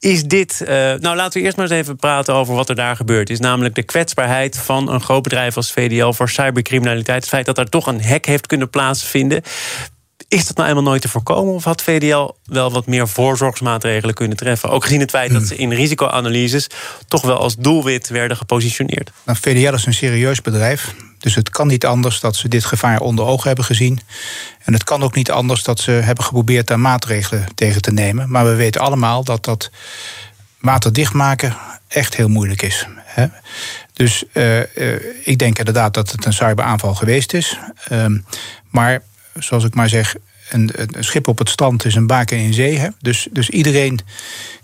Is 0.00 0.24
dit. 0.24 0.60
Uh, 0.62 0.68
nou, 0.68 1.16
laten 1.16 1.40
we 1.40 1.44
eerst 1.44 1.56
maar 1.56 1.70
eens 1.70 1.80
even 1.80 1.96
praten 1.96 2.34
over 2.34 2.54
wat 2.54 2.68
er 2.68 2.74
daar 2.74 2.96
gebeurd 2.96 3.30
is. 3.30 3.40
Namelijk 3.40 3.74
de 3.74 3.82
kwetsbaarheid 3.82 4.58
van 4.58 4.88
een 4.88 5.00
groot 5.00 5.22
bedrijf 5.22 5.56
als 5.56 5.72
VDL 5.72 6.10
voor 6.10 6.28
cybercriminaliteit. 6.28 7.20
Het 7.20 7.28
feit 7.28 7.46
dat 7.46 7.58
er 7.58 7.68
toch 7.68 7.86
een 7.86 8.04
hack 8.04 8.24
heeft 8.24 8.46
kunnen 8.46 8.70
plaatsvinden. 8.70 9.42
Is 10.30 10.46
dat 10.46 10.56
nou 10.56 10.68
helemaal 10.68 10.90
nooit 10.90 11.02
te 11.02 11.08
voorkomen? 11.08 11.54
Of 11.54 11.64
had 11.64 11.82
VDL 11.82 12.30
wel 12.44 12.72
wat 12.72 12.86
meer 12.86 13.08
voorzorgsmaatregelen 13.08 14.14
kunnen 14.14 14.36
treffen? 14.36 14.70
Ook 14.70 14.82
gezien 14.82 15.00
het 15.00 15.10
feit 15.10 15.32
dat 15.32 15.46
ze 15.46 15.56
in 15.56 15.72
risicoanalyses 15.72 16.66
toch 17.08 17.22
wel 17.22 17.36
als 17.36 17.56
doelwit 17.56 18.08
werden 18.08 18.36
gepositioneerd. 18.36 19.10
Nou, 19.24 19.38
VDL 19.40 19.74
is 19.74 19.86
een 19.86 19.94
serieus 19.94 20.42
bedrijf. 20.42 20.94
Dus 21.18 21.34
het 21.34 21.50
kan 21.50 21.66
niet 21.66 21.86
anders 21.86 22.20
dat 22.20 22.36
ze 22.36 22.48
dit 22.48 22.64
gevaar 22.64 23.00
onder 23.00 23.24
ogen 23.24 23.46
hebben 23.46 23.64
gezien. 23.64 24.00
En 24.64 24.72
het 24.72 24.84
kan 24.84 25.02
ook 25.02 25.14
niet 25.14 25.30
anders 25.30 25.62
dat 25.62 25.80
ze 25.80 25.90
hebben 25.90 26.24
geprobeerd 26.24 26.66
daar 26.66 26.80
maatregelen 26.80 27.46
tegen 27.54 27.82
te 27.82 27.92
nemen. 27.92 28.30
Maar 28.30 28.44
we 28.44 28.54
weten 28.54 28.80
allemaal 28.80 29.24
dat 29.24 29.44
dat 29.44 29.70
waterdicht 30.60 31.12
maken 31.12 31.56
echt 31.88 32.16
heel 32.16 32.28
moeilijk 32.28 32.62
is. 32.62 32.86
Hè? 33.04 33.26
Dus 33.92 34.24
uh, 34.32 34.58
uh, 34.58 34.64
ik 35.24 35.38
denk 35.38 35.58
inderdaad 35.58 35.94
dat 35.94 36.10
het 36.10 36.24
een 36.24 36.32
cyberaanval 36.32 36.94
geweest 36.94 37.32
is. 37.32 37.58
Uh, 37.92 38.04
maar 38.70 39.02
zoals 39.34 39.64
ik 39.64 39.74
maar 39.74 39.88
zeg, 39.88 40.14
een, 40.50 40.70
een, 40.74 41.04
schip 41.04 41.28
op 41.28 41.38
het 41.38 41.48
strand 41.48 41.84
is 41.84 41.94
een 41.94 42.06
baken 42.06 42.38
in 42.38 42.54
zee. 42.54 42.78
Hè? 42.78 42.88
Dus, 43.00 43.28
dus 43.30 43.50
iedereen 43.50 44.00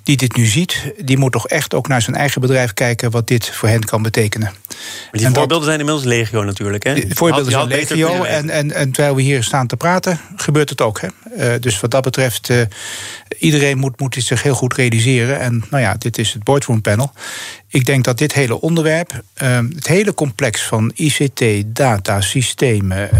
die 0.07 0.17
dit 0.17 0.37
nu 0.37 0.47
ziet, 0.47 0.93
die 1.05 1.19
moet 1.19 1.33
toch 1.33 1.49
echt 1.49 1.75
ook 1.75 1.89
naar 1.89 2.03
zijn 2.03 2.17
eigen 2.17 2.41
bedrijf 2.41 2.75
kijken 2.75 3.11
wat 3.11 3.29
dit 3.29 3.51
voor 3.51 3.69
hen 3.69 3.85
kan 3.85 4.03
betekenen. 4.03 4.53
Maar 5.13 5.21
die 5.21 5.29
voorbeelden 5.29 5.67
zijn 5.67 5.79
inmiddels 5.79 6.07
legio 6.07 6.45
natuurlijk. 6.45 6.85
Hè? 6.85 6.95
De 6.95 7.15
voorbeelden 7.15 7.53
zijn 7.53 7.67
legio. 7.67 8.23
En, 8.23 8.51
en, 8.51 8.73
en 8.73 8.91
terwijl 8.93 9.15
we 9.15 9.23
hier 9.23 9.43
staan 9.43 9.67
te 9.67 9.77
praten, 9.77 10.21
gebeurt 10.37 10.71
het 10.71 10.81
ook. 10.81 11.01
Hè? 11.01 11.09
Uh, 11.37 11.61
dus 11.61 11.81
wat 11.81 11.91
dat 11.91 12.03
betreft, 12.03 12.49
uh, 12.49 12.61
iedereen 13.39 13.79
moet, 13.79 14.01
moet 14.01 14.17
zich 14.19 14.43
heel 14.43 14.55
goed 14.55 14.75
realiseren. 14.75 15.41
En 15.41 15.65
nou 15.71 15.83
ja, 15.83 15.95
dit 15.99 16.19
is 16.19 16.33
het 16.33 16.45
boardroom 16.45 16.81
panel. 16.81 17.13
Ik 17.69 17.85
denk 17.85 18.05
dat 18.05 18.19
dit 18.19 18.33
hele 18.33 18.61
onderwerp, 18.61 19.13
uh, 19.43 19.59
het 19.75 19.87
hele 19.87 20.15
complex 20.15 20.63
van 20.63 20.93
ICT, 20.95 21.43
data, 21.67 22.21
systemen, 22.21 23.11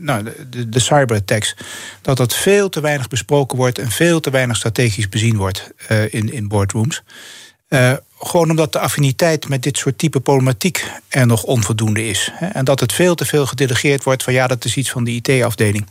nou, 0.00 0.24
de, 0.50 0.68
de 0.68 0.80
cyberattacks, 0.80 1.56
dat 2.02 2.16
dat 2.16 2.34
veel 2.34 2.68
te 2.68 2.80
weinig 2.80 3.08
besproken 3.08 3.58
wordt 3.58 3.78
en 3.78 3.90
veel 3.90 4.20
te 4.20 4.30
weinig 4.30 4.56
strategisch 4.56 5.08
bezien 5.08 5.36
wordt 5.36 5.70
in, 6.02 6.32
in 6.32 6.48
boardrooms. 6.48 7.02
Uh, 7.68 7.92
gewoon 8.18 8.50
omdat 8.50 8.72
de 8.72 8.78
affiniteit 8.78 9.48
met 9.48 9.62
dit 9.62 9.76
soort 9.76 9.98
type 9.98 10.20
problematiek 10.20 10.90
er 11.08 11.26
nog 11.26 11.42
onvoldoende 11.42 12.08
is. 12.08 12.30
En 12.52 12.64
dat 12.64 12.80
het 12.80 12.92
veel 12.92 13.14
te 13.14 13.24
veel 13.24 13.46
gedelegeerd 13.46 14.04
wordt 14.04 14.22
van 14.22 14.32
ja, 14.32 14.46
dat 14.46 14.64
is 14.64 14.76
iets 14.76 14.90
van 14.90 15.04
de 15.04 15.10
IT-afdeling. 15.10 15.86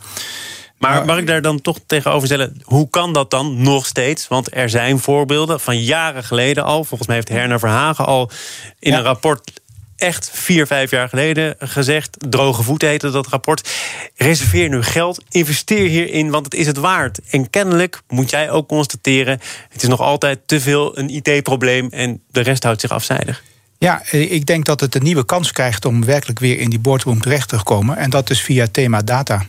Maar 0.78 1.04
mag 1.04 1.18
ik 1.18 1.26
daar 1.26 1.42
dan 1.42 1.60
toch 1.60 1.78
tegenover 1.86 2.26
stellen, 2.26 2.62
hoe 2.64 2.90
kan 2.90 3.12
dat 3.12 3.30
dan 3.30 3.62
nog 3.62 3.86
steeds? 3.86 4.28
Want 4.28 4.56
er 4.56 4.70
zijn 4.70 4.98
voorbeelden 4.98 5.60
van 5.60 5.82
jaren 5.82 6.24
geleden 6.24 6.64
al. 6.64 6.84
Volgens 6.84 7.08
mij 7.08 7.16
heeft 7.16 7.28
Herner 7.28 7.58
Verhagen 7.58 8.06
al 8.06 8.30
in 8.78 8.92
een 8.92 9.02
rapport 9.02 9.52
echt 9.96 10.30
vier, 10.32 10.66
vijf 10.66 10.90
jaar 10.90 11.08
geleden 11.08 11.54
gezegd. 11.58 12.16
Droge 12.28 12.62
voeten 12.62 12.88
heette 12.88 13.10
dat 13.10 13.26
rapport. 13.26 13.70
Reserveer 14.16 14.68
nu 14.68 14.82
geld, 14.82 15.22
investeer 15.28 15.88
hierin, 15.88 16.30
want 16.30 16.44
het 16.44 16.54
is 16.54 16.66
het 16.66 16.76
waard. 16.76 17.20
En 17.30 17.50
kennelijk 17.50 18.00
moet 18.08 18.30
jij 18.30 18.50
ook 18.50 18.68
constateren... 18.68 19.40
het 19.68 19.82
is 19.82 19.88
nog 19.88 20.00
altijd 20.00 20.38
te 20.46 20.60
veel 20.60 20.98
een 20.98 21.08
IT-probleem... 21.08 21.88
en 21.90 22.22
de 22.30 22.40
rest 22.40 22.62
houdt 22.62 22.80
zich 22.80 22.90
afzijdig. 22.90 23.42
Ja, 23.78 24.02
ik 24.10 24.46
denk 24.46 24.64
dat 24.64 24.80
het 24.80 24.94
een 24.94 25.02
nieuwe 25.02 25.24
kans 25.24 25.52
krijgt 25.52 25.84
om 25.84 26.04
werkelijk 26.04 26.38
weer 26.38 26.58
in 26.58 26.70
die 26.70 26.78
boardroom 26.78 27.20
terecht 27.20 27.48
te 27.48 27.62
komen. 27.62 27.96
En 27.96 28.10
dat 28.10 28.30
is 28.30 28.40
via 28.40 28.66
thema 28.70 29.02
data. 29.02 29.46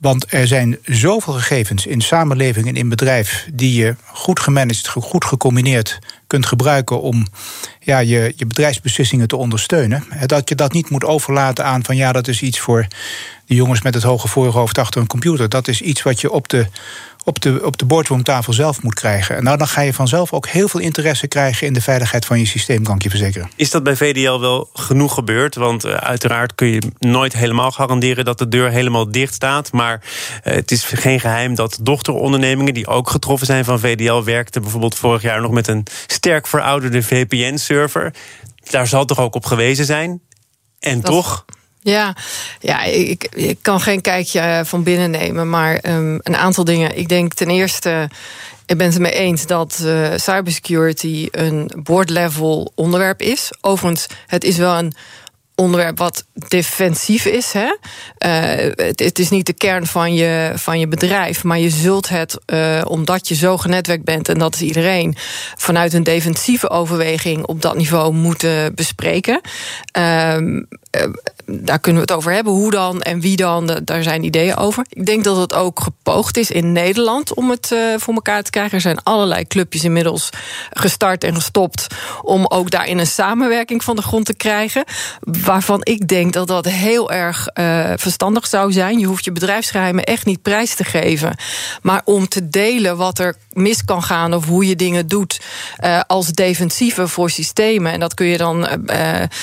Want 0.00 0.32
er 0.32 0.46
zijn 0.46 0.78
zoveel 0.82 1.32
gegevens 1.32 1.86
in 1.86 2.00
samenleving 2.00 2.66
en 2.66 2.76
in 2.76 2.88
bedrijf 2.88 3.48
die 3.52 3.74
je 3.74 3.96
goed 4.04 4.40
gemanaged, 4.40 4.88
goed 4.88 5.24
gecombineerd 5.24 5.98
kunt 6.26 6.46
gebruiken 6.46 7.00
om 7.00 7.26
ja, 7.84 7.98
je, 7.98 8.32
je 8.36 8.46
bedrijfsbeslissingen 8.46 9.28
te 9.28 9.36
ondersteunen. 9.36 10.04
Dat 10.26 10.48
je 10.48 10.54
dat 10.54 10.72
niet 10.72 10.90
moet 10.90 11.04
overlaten 11.04 11.64
aan 11.64 11.84
van 11.84 11.96
ja, 11.96 12.12
dat 12.12 12.28
is 12.28 12.42
iets 12.42 12.60
voor 12.60 12.86
de 13.46 13.54
jongens 13.54 13.82
met 13.82 13.94
het 13.94 14.02
hoge 14.02 14.28
voorhoofd 14.28 14.78
achter 14.78 15.00
een 15.00 15.06
computer. 15.06 15.48
Dat 15.48 15.68
is 15.68 15.80
iets 15.80 16.02
wat 16.02 16.20
je 16.20 16.30
op 16.30 16.48
de 16.48 16.66
op 17.24 17.40
de, 17.40 17.60
op 17.64 17.78
de 17.78 17.84
boardroomtafel 17.84 18.52
zelf 18.52 18.82
moet 18.82 18.94
krijgen. 18.94 19.36
En 19.36 19.44
nou, 19.44 19.58
dan 19.58 19.68
ga 19.68 19.80
je 19.80 19.92
vanzelf 19.92 20.32
ook 20.32 20.46
heel 20.46 20.68
veel 20.68 20.80
interesse 20.80 21.26
krijgen 21.26 21.66
in 21.66 21.72
de 21.72 21.80
veiligheid 21.80 22.24
van 22.24 22.38
je 22.38 22.46
systeem, 22.46 22.82
kan 22.82 22.96
ik 22.96 23.02
je 23.02 23.10
verzekeren. 23.10 23.50
Is 23.56 23.70
dat 23.70 23.82
bij 23.82 23.96
VDL 23.96 24.38
wel 24.40 24.70
genoeg 24.74 25.14
gebeurd? 25.14 25.54
Want 25.54 25.84
uh, 25.84 25.94
uiteraard 25.94 26.54
kun 26.54 26.68
je 26.68 26.82
nooit 26.98 27.32
helemaal 27.32 27.70
garanderen 27.70 28.24
dat 28.24 28.38
de 28.38 28.48
deur 28.48 28.70
helemaal 28.70 29.10
dicht 29.10 29.34
staat. 29.34 29.72
Maar 29.72 30.00
uh, 30.02 30.54
het 30.54 30.70
is 30.70 30.84
geen 30.84 31.20
geheim 31.20 31.54
dat 31.54 31.78
dochterondernemingen 31.80 32.74
die 32.74 32.86
ook 32.86 33.10
getroffen 33.10 33.46
zijn 33.46 33.64
van 33.64 33.80
VDL 33.80 34.22
werkten 34.22 34.62
bijvoorbeeld 34.62 34.94
vorig 34.94 35.22
jaar 35.22 35.40
nog 35.40 35.50
met 35.50 35.68
een 35.68 35.86
sterk 36.06 36.46
verouderde 36.46 37.02
Daar 38.70 38.86
zal 38.86 39.04
toch 39.04 39.18
ook 39.18 39.34
op 39.34 39.46
gewezen 39.46 39.84
zijn? 39.84 40.20
En 40.80 41.00
dat... 41.00 41.10
toch 41.10 41.44
ja, 41.84 42.16
ja 42.60 42.82
ik, 42.82 43.28
ik 43.34 43.58
kan 43.62 43.80
geen 43.80 44.00
kijkje 44.00 44.40
eh, 44.40 44.64
van 44.64 44.82
binnen 44.82 45.10
nemen, 45.10 45.50
maar 45.50 45.78
um, 45.82 46.18
een 46.22 46.36
aantal 46.36 46.64
dingen. 46.64 46.98
Ik 46.98 47.08
denk 47.08 47.34
ten 47.34 47.50
eerste, 47.50 48.10
ik 48.66 48.76
ben 48.78 48.86
het 48.86 48.98
mee 48.98 49.12
eens 49.12 49.46
dat 49.46 49.80
uh, 49.82 50.08
cybersecurity 50.16 51.28
een 51.30 51.70
board-level 51.82 52.72
onderwerp 52.74 53.20
is. 53.20 53.50
Overigens, 53.60 54.06
het 54.26 54.44
is 54.44 54.56
wel 54.56 54.78
een 54.78 54.94
onderwerp 55.54 55.98
wat 55.98 56.24
defensief 56.48 57.24
is. 57.24 57.52
Hè? 57.52 57.76
Uh, 58.18 58.72
het, 58.96 59.18
is 59.18 59.30
niet 59.30 59.46
de 59.46 59.52
kern 59.52 59.86
van 59.86 60.14
je, 60.14 60.52
van 60.54 60.78
je 60.78 60.88
bedrijf, 60.88 61.44
maar 61.44 61.58
je 61.58 61.70
zult 61.70 62.08
het, 62.08 62.38
uh, 62.46 62.82
omdat 62.84 63.28
je 63.28 63.34
zo 63.34 63.56
genetwerkt 63.56 64.04
bent, 64.04 64.28
en 64.28 64.38
dat 64.38 64.54
is 64.54 64.62
iedereen, 64.62 65.16
vanuit 65.56 65.92
een 65.92 66.02
defensieve 66.02 66.70
overweging 66.70 67.46
op 67.46 67.62
dat 67.62 67.76
niveau 67.76 68.12
moeten 68.12 68.74
bespreken. 68.74 69.40
Uh, 69.98 70.36
daar 71.46 71.78
kunnen 71.78 72.02
we 72.02 72.08
het 72.08 72.18
over 72.18 72.32
hebben. 72.32 72.52
Hoe 72.52 72.70
dan 72.70 73.02
en 73.02 73.20
wie 73.20 73.36
dan, 73.36 73.80
daar 73.84 74.02
zijn 74.02 74.24
ideeën 74.24 74.56
over. 74.56 74.84
Ik 74.88 75.06
denk 75.06 75.24
dat 75.24 75.36
het 75.36 75.54
ook 75.54 75.80
gepoogd 75.80 76.36
is 76.36 76.50
in 76.50 76.72
Nederland 76.72 77.34
om 77.34 77.50
het 77.50 77.74
voor 77.96 78.14
elkaar 78.14 78.42
te 78.42 78.50
krijgen. 78.50 78.74
Er 78.74 78.80
zijn 78.80 79.02
allerlei 79.02 79.46
clubjes 79.46 79.84
inmiddels 79.84 80.30
gestart 80.70 81.24
en 81.24 81.34
gestopt 81.34 81.86
om 82.22 82.46
ook 82.46 82.70
daarin 82.70 82.98
een 82.98 83.06
samenwerking 83.06 83.84
van 83.84 83.96
de 83.96 84.02
grond 84.02 84.26
te 84.26 84.34
krijgen 84.34 84.84
waarvan 85.44 85.80
ik 85.82 86.08
denk 86.08 86.32
dat 86.32 86.48
dat 86.48 86.64
heel 86.64 87.10
erg 87.10 87.48
uh, 87.54 87.90
verstandig 87.96 88.46
zou 88.46 88.72
zijn. 88.72 88.98
Je 88.98 89.06
hoeft 89.06 89.24
je 89.24 89.32
bedrijfsgeheimen 89.32 90.04
echt 90.04 90.26
niet 90.26 90.42
prijs 90.42 90.74
te 90.74 90.84
geven. 90.84 91.36
Maar 91.82 92.02
om 92.04 92.28
te 92.28 92.48
delen 92.48 92.96
wat 92.96 93.18
er 93.18 93.36
mis 93.52 93.84
kan 93.84 94.02
gaan 94.02 94.34
of 94.34 94.46
hoe 94.46 94.66
je 94.66 94.76
dingen 94.76 95.08
doet 95.08 95.40
uh, 95.84 96.00
als 96.06 96.26
defensieve 96.26 97.08
voor 97.08 97.30
systemen. 97.30 97.92
En 97.92 98.00
dat 98.00 98.14
kun 98.14 98.26
je 98.26 98.36
dan 98.36 98.58
uh, 98.60 98.68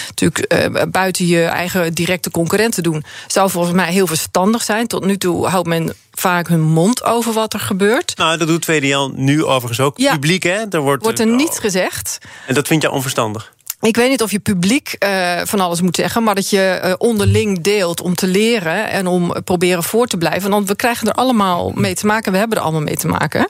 natuurlijk 0.07 0.69
buiten 0.91 1.27
je 1.27 1.43
eigen 1.43 1.93
directe 1.93 2.31
concurrenten 2.31 2.83
doen. 2.83 3.03
Zou 3.27 3.49
volgens 3.49 3.75
mij 3.75 3.91
heel 3.91 4.07
verstandig 4.07 4.63
zijn. 4.63 4.87
Tot 4.87 5.05
nu 5.05 5.17
toe 5.17 5.47
houdt 5.47 5.67
men 5.67 5.93
vaak 6.11 6.47
hun 6.47 6.61
mond 6.61 7.03
over 7.03 7.33
wat 7.33 7.53
er 7.53 7.59
gebeurt. 7.59 8.17
Nou, 8.17 8.37
dat 8.37 8.47
doet 8.47 8.65
VDL 8.65 9.11
nu 9.15 9.43
overigens 9.43 9.79
ook 9.79 9.97
ja. 9.97 10.11
publiek, 10.11 10.43
hè? 10.43 10.65
Er 10.69 10.79
wordt, 10.79 11.03
wordt 11.03 11.19
er 11.19 11.27
niets 11.27 11.59
gezegd. 11.59 12.17
En 12.47 12.53
dat 12.53 12.67
vind 12.67 12.81
je 12.81 12.91
onverstandig? 12.91 13.53
Ik 13.81 13.95
weet 13.95 14.09
niet 14.09 14.21
of 14.21 14.31
je 14.31 14.39
publiek 14.39 14.95
uh, 14.99 15.41
van 15.43 15.59
alles 15.59 15.81
moet 15.81 15.95
zeggen, 15.95 16.23
maar 16.23 16.35
dat 16.35 16.49
je 16.49 16.81
uh, 16.83 16.93
onderling 16.97 17.61
deelt 17.61 18.01
om 18.01 18.15
te 18.15 18.27
leren 18.27 18.89
en 18.89 19.07
om 19.07 19.33
proberen 19.43 19.83
voor 19.83 20.07
te 20.07 20.17
blijven. 20.17 20.49
Want 20.49 20.67
we 20.67 20.75
krijgen 20.75 21.07
er 21.07 21.13
allemaal 21.13 21.71
mee 21.75 21.95
te 21.95 22.05
maken, 22.05 22.31
we 22.31 22.37
hebben 22.37 22.57
er 22.57 22.63
allemaal 22.63 22.81
mee 22.81 22.95
te 22.95 23.07
maken. 23.07 23.47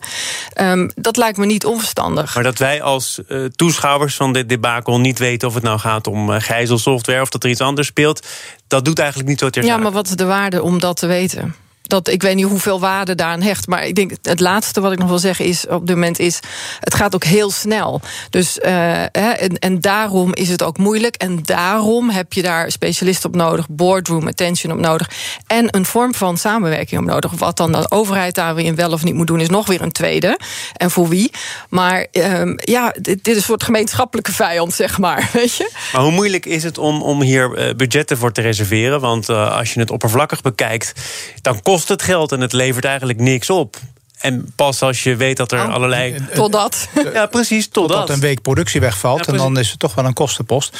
Um, 0.61 0.91
dat 0.95 1.17
lijkt 1.17 1.37
me 1.37 1.45
niet 1.45 1.65
onverstandig. 1.65 2.33
Maar 2.33 2.43
dat 2.43 2.57
wij 2.57 2.81
als 2.81 3.19
uh, 3.27 3.45
toeschouwers 3.45 4.15
van 4.15 4.33
dit 4.33 4.49
debakel 4.49 4.99
niet 4.99 5.19
weten 5.19 5.47
of 5.47 5.53
het 5.53 5.63
nou 5.63 5.79
gaat 5.79 6.07
om 6.07 6.29
gijzelsoftware 6.29 7.21
of 7.21 7.29
dat 7.29 7.43
er 7.43 7.49
iets 7.49 7.61
anders 7.61 7.87
speelt, 7.87 8.27
dat 8.67 8.85
doet 8.85 8.99
eigenlijk 8.99 9.29
niet 9.29 9.39
zo 9.39 9.49
ter 9.49 9.63
Ja, 9.63 9.77
maar 9.77 9.91
wat 9.91 10.07
is 10.07 10.15
de 10.15 10.25
waarde 10.25 10.61
om 10.61 10.79
dat 10.79 10.97
te 10.97 11.07
weten? 11.07 11.55
Dat, 11.91 12.07
ik 12.07 12.21
weet 12.21 12.35
niet 12.35 12.45
hoeveel 12.45 12.79
waarde 12.79 13.15
daaraan 13.15 13.41
hecht. 13.41 13.67
Maar 13.67 13.85
ik 13.85 13.95
denk 13.95 14.11
het 14.21 14.39
laatste 14.39 14.81
wat 14.81 14.91
ik 14.91 14.99
nog 14.99 15.09
wil 15.09 15.19
zeggen 15.19 15.45
is 15.45 15.67
op 15.67 15.87
dit 15.87 15.95
moment 15.95 16.19
is... 16.19 16.39
het 16.79 16.93
gaat 16.93 17.15
ook 17.15 17.23
heel 17.23 17.51
snel. 17.51 18.01
Dus, 18.29 18.59
uh, 18.65 19.01
en, 19.01 19.59
en 19.59 19.81
daarom 19.81 20.33
is 20.33 20.49
het 20.49 20.63
ook 20.63 20.77
moeilijk. 20.77 21.15
En 21.15 21.39
daarom 21.43 22.09
heb 22.09 22.33
je 22.33 22.41
daar 22.41 22.71
specialisten 22.71 23.29
op 23.29 23.35
nodig... 23.35 23.69
boardroom 23.69 24.27
attention 24.27 24.73
op 24.73 24.79
nodig... 24.79 25.09
en 25.47 25.75
een 25.75 25.85
vorm 25.85 26.13
van 26.13 26.37
samenwerking 26.37 27.01
op 27.01 27.07
nodig. 27.07 27.31
Wat 27.31 27.57
dan 27.57 27.71
de 27.71 27.91
overheid 27.91 28.35
daar 28.35 28.55
weer 28.55 28.75
wel 28.75 28.91
of 28.91 29.03
niet 29.03 29.15
moet 29.15 29.27
doen... 29.27 29.39
is 29.39 29.49
nog 29.49 29.67
weer 29.67 29.81
een 29.81 29.91
tweede. 29.91 30.39
En 30.73 30.91
voor 30.91 31.09
wie? 31.09 31.31
Maar 31.69 32.07
um, 32.11 32.55
ja, 32.57 32.93
dit, 33.01 33.27
is 33.27 33.35
een 33.35 33.41
soort 33.41 33.63
gemeenschappelijke 33.63 34.31
vijand, 34.31 34.73
zeg 34.73 34.97
maar. 34.97 35.29
Weet 35.33 35.55
je? 35.55 35.71
Maar 35.93 36.01
hoe 36.01 36.11
moeilijk 36.11 36.45
is 36.45 36.63
het 36.63 36.77
om, 36.77 37.01
om 37.01 37.21
hier 37.21 37.53
eh, 37.53 37.75
budgetten 37.75 38.17
voor 38.17 38.31
te 38.31 38.41
reserveren? 38.41 38.99
Want 38.99 39.29
uh, 39.29 39.57
als 39.57 39.73
je 39.73 39.79
het 39.79 39.91
oppervlakkig 39.91 40.41
bekijkt... 40.41 40.93
dan 41.41 41.61
kost 41.61 41.80
kost 41.87 42.01
het 42.01 42.09
geld 42.09 42.31
en 42.31 42.41
het 42.41 42.53
levert 42.53 42.85
eigenlijk 42.85 43.19
niks 43.19 43.49
op. 43.49 43.77
En 44.17 44.51
pas 44.55 44.81
als 44.81 45.03
je 45.03 45.15
weet 45.15 45.37
dat 45.37 45.51
er 45.51 45.65
oh, 45.65 45.73
allerlei. 45.73 46.15
Totdat. 46.33 46.87
Ja, 47.13 47.25
precies, 47.25 47.67
totdat. 47.67 47.97
Totdat 47.97 48.15
een 48.15 48.21
week 48.21 48.41
productie 48.41 48.79
wegvalt. 48.79 49.27
en 49.27 49.37
dan 49.37 49.59
is 49.59 49.69
het 49.69 49.79
toch 49.79 49.95
wel 49.95 50.05
een 50.05 50.13
kostenpost. 50.13 50.77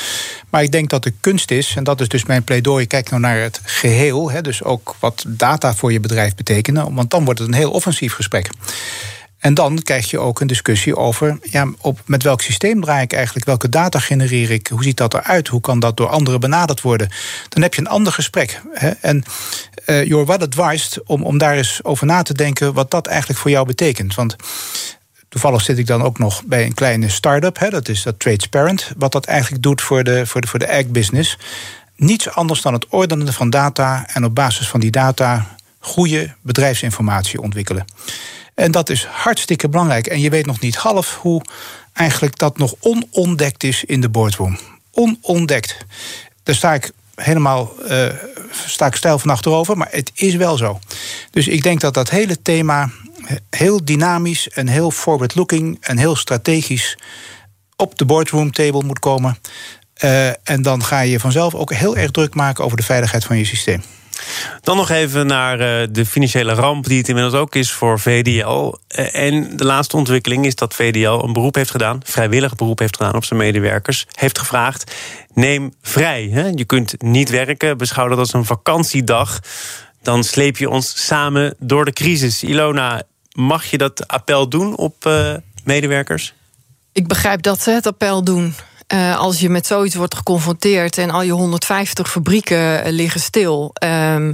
Maar 0.49 0.63
ik 0.63 0.71
denk 0.71 0.89
dat 0.89 1.03
de 1.03 1.13
kunst 1.19 1.51
is, 1.51 1.73
en 1.75 1.83
dat 1.83 2.01
is 2.01 2.07
dus 2.07 2.25
mijn 2.25 2.43
pleidooi. 2.43 2.87
Kijk 2.87 3.09
nou 3.09 3.21
naar 3.21 3.39
het 3.39 3.61
geheel. 3.63 4.31
Hè, 4.31 4.41
dus 4.41 4.63
ook 4.63 4.95
wat 4.99 5.23
data 5.27 5.73
voor 5.73 5.91
je 5.91 5.99
bedrijf 5.99 6.35
betekenen. 6.35 6.93
Want 6.93 7.09
dan 7.09 7.25
wordt 7.25 7.39
het 7.39 7.47
een 7.47 7.53
heel 7.53 7.71
offensief 7.71 8.13
gesprek. 8.13 8.49
En 9.41 9.53
dan 9.53 9.81
krijg 9.81 10.09
je 10.09 10.19
ook 10.19 10.39
een 10.39 10.47
discussie 10.47 10.95
over 10.95 11.39
ja, 11.41 11.67
op, 11.77 11.99
met 12.05 12.23
welk 12.23 12.41
systeem 12.41 12.81
draai 12.81 13.03
ik 13.03 13.13
eigenlijk, 13.13 13.45
welke 13.45 13.69
data 13.69 13.99
genereer 13.99 14.51
ik, 14.51 14.67
hoe 14.67 14.83
ziet 14.83 14.97
dat 14.97 15.13
eruit, 15.13 15.47
hoe 15.47 15.61
kan 15.61 15.79
dat 15.79 15.97
door 15.97 16.07
anderen 16.07 16.39
benaderd 16.39 16.81
worden. 16.81 17.09
Dan 17.49 17.61
heb 17.61 17.73
je 17.73 17.81
een 17.81 17.87
ander 17.87 18.13
gesprek. 18.13 18.61
Hè? 18.73 18.89
En 18.89 19.23
uh, 19.91 20.25
well 20.25 20.37
advised 20.37 20.99
om, 21.05 21.23
om 21.23 21.37
daar 21.37 21.55
eens 21.55 21.83
over 21.83 22.05
na 22.05 22.21
te 22.21 22.33
denken 22.33 22.73
wat 22.73 22.91
dat 22.91 23.07
eigenlijk 23.07 23.39
voor 23.39 23.51
jou 23.51 23.65
betekent. 23.65 24.15
Want 24.15 24.35
Toevallig 25.31 25.61
zit 25.61 25.77
ik 25.77 25.87
dan 25.87 26.03
ook 26.03 26.19
nog 26.19 26.43
bij 26.45 26.65
een 26.65 26.73
kleine 26.73 27.09
start-up, 27.09 27.59
hè, 27.59 27.69
dat 27.69 27.87
is 27.87 28.03
dat 28.03 28.19
Tradesparent, 28.19 28.91
wat 28.97 29.11
dat 29.11 29.25
eigenlijk 29.25 29.63
doet 29.63 29.81
voor 29.81 30.03
de, 30.03 30.25
voor 30.25 30.41
de, 30.41 30.47
voor 30.47 30.59
de 30.59 30.71
ag-business. 30.71 31.37
Niets 31.95 32.29
anders 32.29 32.61
dan 32.61 32.73
het 32.73 32.87
ordenen 32.87 33.33
van 33.33 33.49
data 33.49 34.05
en 34.07 34.25
op 34.25 34.35
basis 34.35 34.67
van 34.67 34.79
die 34.79 34.91
data 34.91 35.55
goede 35.79 36.33
bedrijfsinformatie 36.41 37.41
ontwikkelen. 37.41 37.85
En 38.55 38.71
dat 38.71 38.89
is 38.89 39.05
hartstikke 39.05 39.69
belangrijk. 39.69 40.07
En 40.07 40.19
je 40.19 40.29
weet 40.29 40.45
nog 40.45 40.59
niet 40.59 40.75
half 40.75 41.15
hoe 41.15 41.41
eigenlijk 41.93 42.37
dat 42.37 42.57
nog 42.57 42.73
onontdekt 42.79 43.63
is 43.63 43.83
in 43.83 44.01
de 44.01 44.09
boardroom. 44.09 44.57
Onontdekt. 44.91 45.77
Daar 46.43 46.55
sta 46.55 46.73
ik 46.73 46.91
helemaal 47.15 47.73
uh, 47.89 48.07
sta 48.51 48.85
ik 48.85 48.95
stijl 48.95 49.19
van 49.19 49.29
achterover, 49.29 49.77
maar 49.77 49.87
het 49.91 50.11
is 50.13 50.35
wel 50.35 50.57
zo. 50.57 50.79
Dus 51.31 51.47
ik 51.47 51.63
denk 51.63 51.79
dat 51.79 51.93
dat 51.93 52.09
hele 52.09 52.41
thema 52.41 52.89
heel 53.49 53.85
dynamisch 53.85 54.49
en 54.49 54.67
heel 54.67 54.91
forward-looking 54.91 55.77
en 55.81 55.97
heel 55.97 56.15
strategisch 56.15 56.97
op 57.75 57.97
de 57.97 58.05
boardroom 58.05 58.51
table 58.51 58.83
moet 58.83 58.99
komen. 58.99 59.37
Uh, 60.03 60.27
en 60.27 60.61
dan 60.61 60.83
ga 60.83 60.99
je 60.99 61.19
vanzelf 61.19 61.55
ook 61.55 61.73
heel 61.73 61.97
erg 61.97 62.11
druk 62.11 62.35
maken 62.35 62.63
over 62.63 62.77
de 62.77 62.83
veiligheid 62.83 63.23
van 63.23 63.37
je 63.37 63.45
systeem. 63.45 63.83
Dan 64.61 64.77
nog 64.77 64.89
even 64.89 65.27
naar 65.27 65.59
eh, 65.59 65.87
de 65.91 66.05
financiële 66.05 66.53
ramp 66.53 66.85
die 66.85 66.97
het 66.97 67.07
inmiddels 67.07 67.35
ook 67.35 67.55
is 67.55 67.71
voor 67.71 67.99
VDL. 67.99 68.75
Eh, 68.87 69.15
en 69.15 69.57
de 69.57 69.65
laatste 69.65 69.97
ontwikkeling 69.97 70.45
is 70.45 70.55
dat 70.55 70.73
VDL 70.73 71.23
een 71.23 71.33
beroep 71.33 71.55
heeft 71.55 71.71
gedaan, 71.71 71.99
vrijwillig 72.03 72.55
beroep 72.55 72.79
heeft 72.79 72.97
gedaan 72.97 73.15
op 73.15 73.25
zijn 73.25 73.39
medewerkers. 73.39 74.05
Heeft 74.11 74.39
gevraagd: 74.39 74.95
neem 75.33 75.73
vrij. 75.81 76.29
Hè? 76.31 76.47
Je 76.55 76.65
kunt 76.65 77.01
niet 77.01 77.29
werken, 77.29 77.77
beschouw 77.77 78.07
dat 78.07 78.17
als 78.17 78.33
een 78.33 78.45
vakantiedag. 78.45 79.39
Dan 80.01 80.23
sleep 80.23 80.57
je 80.57 80.69
ons 80.69 81.05
samen 81.05 81.55
door 81.59 81.85
de 81.85 81.93
crisis. 81.93 82.43
Ilona, 82.43 83.03
mag 83.33 83.65
je 83.65 83.77
dat 83.77 84.07
appel 84.07 84.49
doen 84.49 84.77
op 84.77 85.05
uh, 85.07 85.33
medewerkers? 85.63 86.33
Ik 86.91 87.07
begrijp 87.07 87.41
dat 87.41 87.61
ze 87.61 87.71
het 87.71 87.87
appel 87.87 88.23
doen. 88.23 88.53
Uh, 88.93 89.17
als 89.17 89.39
je 89.39 89.49
met 89.49 89.67
zoiets 89.67 89.95
wordt 89.95 90.15
geconfronteerd 90.15 90.97
en 90.97 91.09
al 91.09 91.21
je 91.21 91.31
150 91.31 92.11
fabrieken 92.11 92.87
uh, 92.87 92.91
liggen 92.91 93.19
stil, 93.19 93.73
um, 93.83 94.33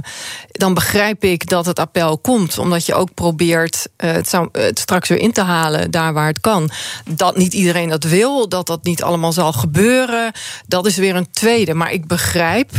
dan 0.52 0.74
begrijp 0.74 1.24
ik 1.24 1.48
dat 1.48 1.66
het 1.66 1.78
appel 1.78 2.18
komt. 2.18 2.58
Omdat 2.58 2.86
je 2.86 2.94
ook 2.94 3.14
probeert 3.14 3.88
uh, 3.96 4.12
het, 4.12 4.32
het, 4.52 4.78
straks 4.78 5.08
weer 5.08 5.18
in 5.18 5.32
te 5.32 5.42
halen, 5.42 5.90
daar 5.90 6.12
waar 6.12 6.26
het 6.26 6.40
kan. 6.40 6.70
Dat 7.10 7.36
niet 7.36 7.54
iedereen 7.54 7.88
dat 7.88 8.04
wil, 8.04 8.48
dat 8.48 8.66
dat 8.66 8.84
niet 8.84 9.02
allemaal 9.02 9.32
zal 9.32 9.52
gebeuren, 9.52 10.32
dat 10.66 10.86
is 10.86 10.96
weer 10.96 11.16
een 11.16 11.30
tweede. 11.30 11.74
Maar 11.74 11.92
ik 11.92 12.06
begrijp 12.06 12.70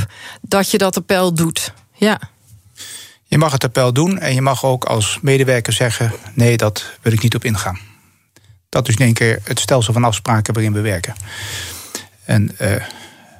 dat 0.41 0.71
je 0.71 0.77
dat 0.77 0.97
appel 0.97 1.33
doet. 1.33 1.73
Ja. 1.93 2.19
Je 3.23 3.37
mag 3.37 3.51
het 3.51 3.63
appel 3.63 3.93
doen 3.93 4.19
en 4.19 4.33
je 4.33 4.41
mag 4.41 4.65
ook 4.65 4.85
als 4.85 5.19
medewerker 5.21 5.73
zeggen: 5.73 6.13
nee, 6.33 6.57
dat 6.57 6.85
wil 7.01 7.13
ik 7.13 7.21
niet 7.21 7.35
op 7.35 7.43
ingaan. 7.43 7.79
Dat 8.69 8.87
is 8.87 8.95
in 8.95 9.05
één 9.05 9.13
keer 9.13 9.39
het 9.43 9.59
stelsel 9.59 9.93
van 9.93 10.03
afspraken 10.03 10.53
waarin 10.53 10.73
we 10.73 10.81
werken. 10.81 11.13
En 12.25 12.51
uh, 12.61 12.75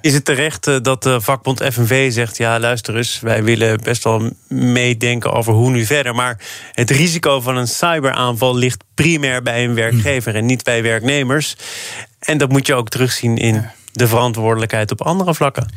Is 0.02 0.13
het 0.13 0.26
terecht 0.26 0.68
eh, 0.68 0.76
dat 0.82 1.04
de 1.04 1.22
vakbond 1.22 1.63
FNV 1.63 2.12
zegt: 2.12 2.38
ja, 2.38 2.60
luister 2.60 2.98
eens, 2.98 3.20
wij 3.20 3.44
willen 3.44 3.82
best 3.82 4.04
wel 4.04 4.32
meedenken 4.48 5.34
over 5.34 5.54
hoe 5.54 5.70
nu 5.70 5.86
verder. 5.86 6.15
Maar 6.15 6.38
het 6.72 6.89
risico 6.89 7.42
van 7.42 7.58
een 7.58 7.68
cyberaanval 7.68 8.56
ligt 8.56 8.84
primair 8.94 9.42
bij 9.42 9.63
een 9.63 9.74
werkgever 9.74 10.36
en 10.36 10.46
niet 10.46 10.63
bij 10.63 10.84
werknemers. 10.84 11.56
En 12.20 12.38
dat 12.38 12.50
moet 12.50 12.68
je 12.68 12.74
ook 12.74 12.89
terugzien 12.89 13.38
in 13.38 13.65
de 13.92 14.08
verantwoordelijkheid 14.08 14.92
op 14.92 15.02
andere 15.02 15.36
vlakken. 15.36 15.74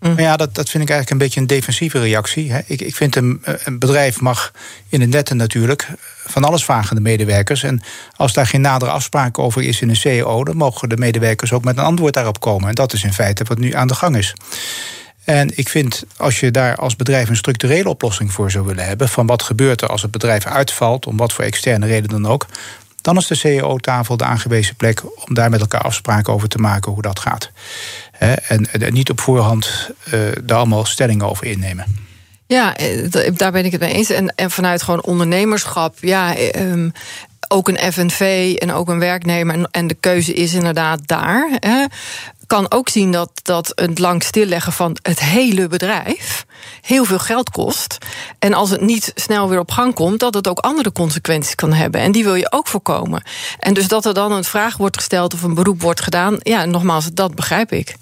Mm. 0.00 0.14
Maar 0.14 0.22
ja, 0.22 0.36
dat, 0.36 0.54
dat 0.54 0.68
vind 0.68 0.82
ik 0.82 0.90
eigenlijk 0.90 1.10
een 1.10 1.26
beetje 1.26 1.40
een 1.40 1.46
defensieve 1.46 2.00
reactie. 2.00 2.52
Ik, 2.66 2.80
ik 2.80 2.96
vind 2.96 3.16
een, 3.16 3.42
een 3.64 3.78
bedrijf 3.78 4.20
mag 4.20 4.52
in 4.88 5.00
het 5.00 5.10
netten 5.10 5.36
natuurlijk 5.36 5.88
van 6.30 6.44
alles 6.44 6.64
vragen 6.64 6.96
de 6.96 7.02
medewerkers. 7.02 7.62
En 7.62 7.82
als 8.16 8.32
daar 8.32 8.46
geen 8.46 8.60
nadere 8.60 8.90
afspraak 8.90 9.38
over 9.38 9.62
is 9.62 9.80
in 9.80 9.88
een 9.88 9.96
CEO, 9.96 10.44
dan 10.44 10.56
mogen 10.56 10.88
de 10.88 10.96
medewerkers 10.96 11.52
ook 11.52 11.64
met 11.64 11.76
een 11.76 11.84
antwoord 11.84 12.14
daarop 12.14 12.40
komen. 12.40 12.68
En 12.68 12.74
dat 12.74 12.92
is 12.92 13.04
in 13.04 13.12
feite 13.12 13.44
wat 13.44 13.58
nu 13.58 13.74
aan 13.74 13.88
de 13.88 13.94
gang 13.94 14.16
is. 14.16 14.34
En 15.24 15.58
ik 15.58 15.68
vind, 15.68 16.04
als 16.16 16.40
je 16.40 16.50
daar 16.50 16.76
als 16.76 16.96
bedrijf 16.96 17.28
een 17.28 17.36
structurele 17.36 17.88
oplossing 17.88 18.32
voor 18.32 18.50
zou 18.50 18.66
willen 18.66 18.86
hebben, 18.86 19.08
van 19.08 19.26
wat 19.26 19.42
gebeurt 19.42 19.80
er 19.80 19.88
als 19.88 20.02
het 20.02 20.10
bedrijf 20.10 20.46
uitvalt, 20.46 21.06
om 21.06 21.16
wat 21.16 21.32
voor 21.32 21.44
externe 21.44 21.86
reden 21.86 22.10
dan 22.10 22.26
ook, 22.26 22.46
dan 23.00 23.16
is 23.16 23.26
de 23.26 23.34
CEO-tafel 23.34 24.16
de 24.16 24.24
aangewezen 24.24 24.76
plek 24.76 25.02
om 25.26 25.34
daar 25.34 25.50
met 25.50 25.60
elkaar 25.60 25.80
afspraken 25.80 26.32
over 26.32 26.48
te 26.48 26.58
maken 26.58 26.92
hoe 26.92 27.02
dat 27.02 27.18
gaat. 27.18 27.50
En, 28.18 28.68
niet 28.88 29.10
op 29.10 29.20
voorhand 29.20 29.90
uh, 30.14 30.20
daar 30.44 30.56
allemaal 30.56 30.84
stellingen 30.84 31.30
over 31.30 31.46
innemen. 31.46 32.08
Ja, 32.50 32.76
eh, 32.76 33.10
daar 33.36 33.52
ben 33.52 33.64
ik 33.64 33.72
het 33.72 33.80
mee 33.80 33.92
eens. 33.92 34.10
En, 34.10 34.34
en 34.34 34.50
vanuit 34.50 34.82
gewoon 34.82 35.02
ondernemerschap, 35.02 35.94
ja, 36.00 36.34
um, 36.56 36.92
ook 37.48 37.68
een 37.68 37.92
FNV 37.92 38.54
en 38.58 38.72
ook 38.72 38.88
een 38.88 38.98
werknemer. 38.98 39.68
En 39.70 39.86
de 39.86 39.94
keuze 39.94 40.34
is 40.34 40.54
inderdaad 40.54 41.00
daar. 41.06 41.48
Hè, 41.58 41.84
kan 42.46 42.70
ook 42.70 42.88
zien 42.88 43.12
dat, 43.12 43.30
dat 43.42 43.72
het 43.74 43.98
lang 43.98 44.22
stilleggen 44.22 44.72
van 44.72 44.96
het 45.02 45.20
hele 45.20 45.68
bedrijf 45.68 46.44
heel 46.80 47.04
veel 47.04 47.18
geld 47.18 47.50
kost. 47.50 47.98
En 48.38 48.54
als 48.54 48.70
het 48.70 48.80
niet 48.80 49.12
snel 49.14 49.48
weer 49.48 49.58
op 49.58 49.70
gang 49.70 49.94
komt, 49.94 50.20
dat 50.20 50.34
het 50.34 50.48
ook 50.48 50.58
andere 50.58 50.92
consequenties 50.92 51.54
kan 51.54 51.72
hebben. 51.72 52.00
En 52.00 52.12
die 52.12 52.24
wil 52.24 52.34
je 52.34 52.52
ook 52.52 52.66
voorkomen. 52.66 53.22
En 53.58 53.74
dus 53.74 53.88
dat 53.88 54.04
er 54.04 54.14
dan 54.14 54.32
een 54.32 54.44
vraag 54.44 54.76
wordt 54.76 54.96
gesteld 54.96 55.34
of 55.34 55.42
een 55.42 55.54
beroep 55.54 55.82
wordt 55.82 56.00
gedaan, 56.00 56.38
ja, 56.42 56.64
nogmaals, 56.64 57.10
dat 57.12 57.34
begrijp 57.34 57.72
ik. 57.72 57.94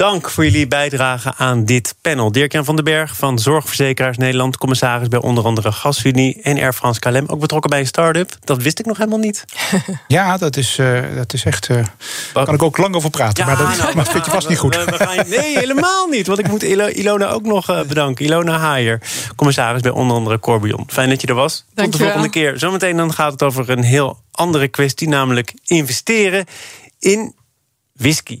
Dank 0.00 0.30
voor 0.30 0.44
jullie 0.44 0.66
bijdrage 0.66 1.32
aan 1.36 1.64
dit 1.64 1.94
panel. 2.00 2.32
Dirk-Jan 2.32 2.64
van 2.64 2.76
den 2.76 2.84
Berg 2.84 3.16
van 3.16 3.38
Zorgverzekeraars 3.38 4.16
Nederland... 4.16 4.56
commissaris 4.56 5.08
bij 5.08 5.20
onder 5.20 5.44
andere 5.44 5.72
Gasunie 5.72 6.42
en 6.42 6.58
Air 6.58 6.72
France 6.72 7.00
KLM... 7.00 7.24
ook 7.26 7.40
betrokken 7.40 7.70
bij 7.70 7.80
een 7.80 7.86
start-up. 7.86 8.36
Dat 8.40 8.62
wist 8.62 8.78
ik 8.78 8.86
nog 8.86 8.96
helemaal 8.96 9.18
niet. 9.18 9.44
Ja, 10.06 10.36
dat 10.36 10.56
is, 10.56 10.78
uh, 10.78 11.00
dat 11.16 11.32
is 11.32 11.44
echt... 11.44 11.68
Uh, 11.68 11.84
daar 12.32 12.44
kan 12.44 12.54
ik 12.54 12.62
ook 12.62 12.76
lang 12.76 12.94
over 12.94 13.10
praten, 13.10 13.46
maar 13.46 13.56
dat 13.56 13.94
nou, 13.94 14.06
vind 14.12 14.24
je 14.24 14.30
vast 14.30 14.48
niet 14.48 14.58
goed. 14.58 14.84
We, 14.84 14.96
gaan, 14.96 15.28
nee, 15.28 15.58
helemaal 15.58 16.06
niet. 16.06 16.26
Want 16.26 16.38
ik 16.38 16.48
moet 16.48 16.62
Ilona 16.62 17.28
ook 17.28 17.44
nog 17.44 17.70
uh, 17.70 17.82
bedanken. 17.82 18.24
Ilona 18.24 18.58
Haier, 18.58 19.00
commissaris 19.36 19.80
bij 19.80 19.90
onder 19.90 20.16
andere 20.16 20.38
Corbion. 20.38 20.84
Fijn 20.86 21.08
dat 21.08 21.20
je 21.20 21.26
er 21.26 21.34
was. 21.34 21.64
Tot 21.74 21.92
de 21.92 21.98
volgende 21.98 22.30
keer. 22.30 22.58
Zometeen 22.58 22.96
dan 22.96 23.12
gaat 23.12 23.32
het 23.32 23.42
over 23.42 23.70
een 23.70 23.82
heel 23.82 24.18
andere 24.30 24.68
kwestie... 24.68 25.08
namelijk 25.08 25.54
investeren 25.64 26.44
in 26.98 27.34
whisky. 27.92 28.40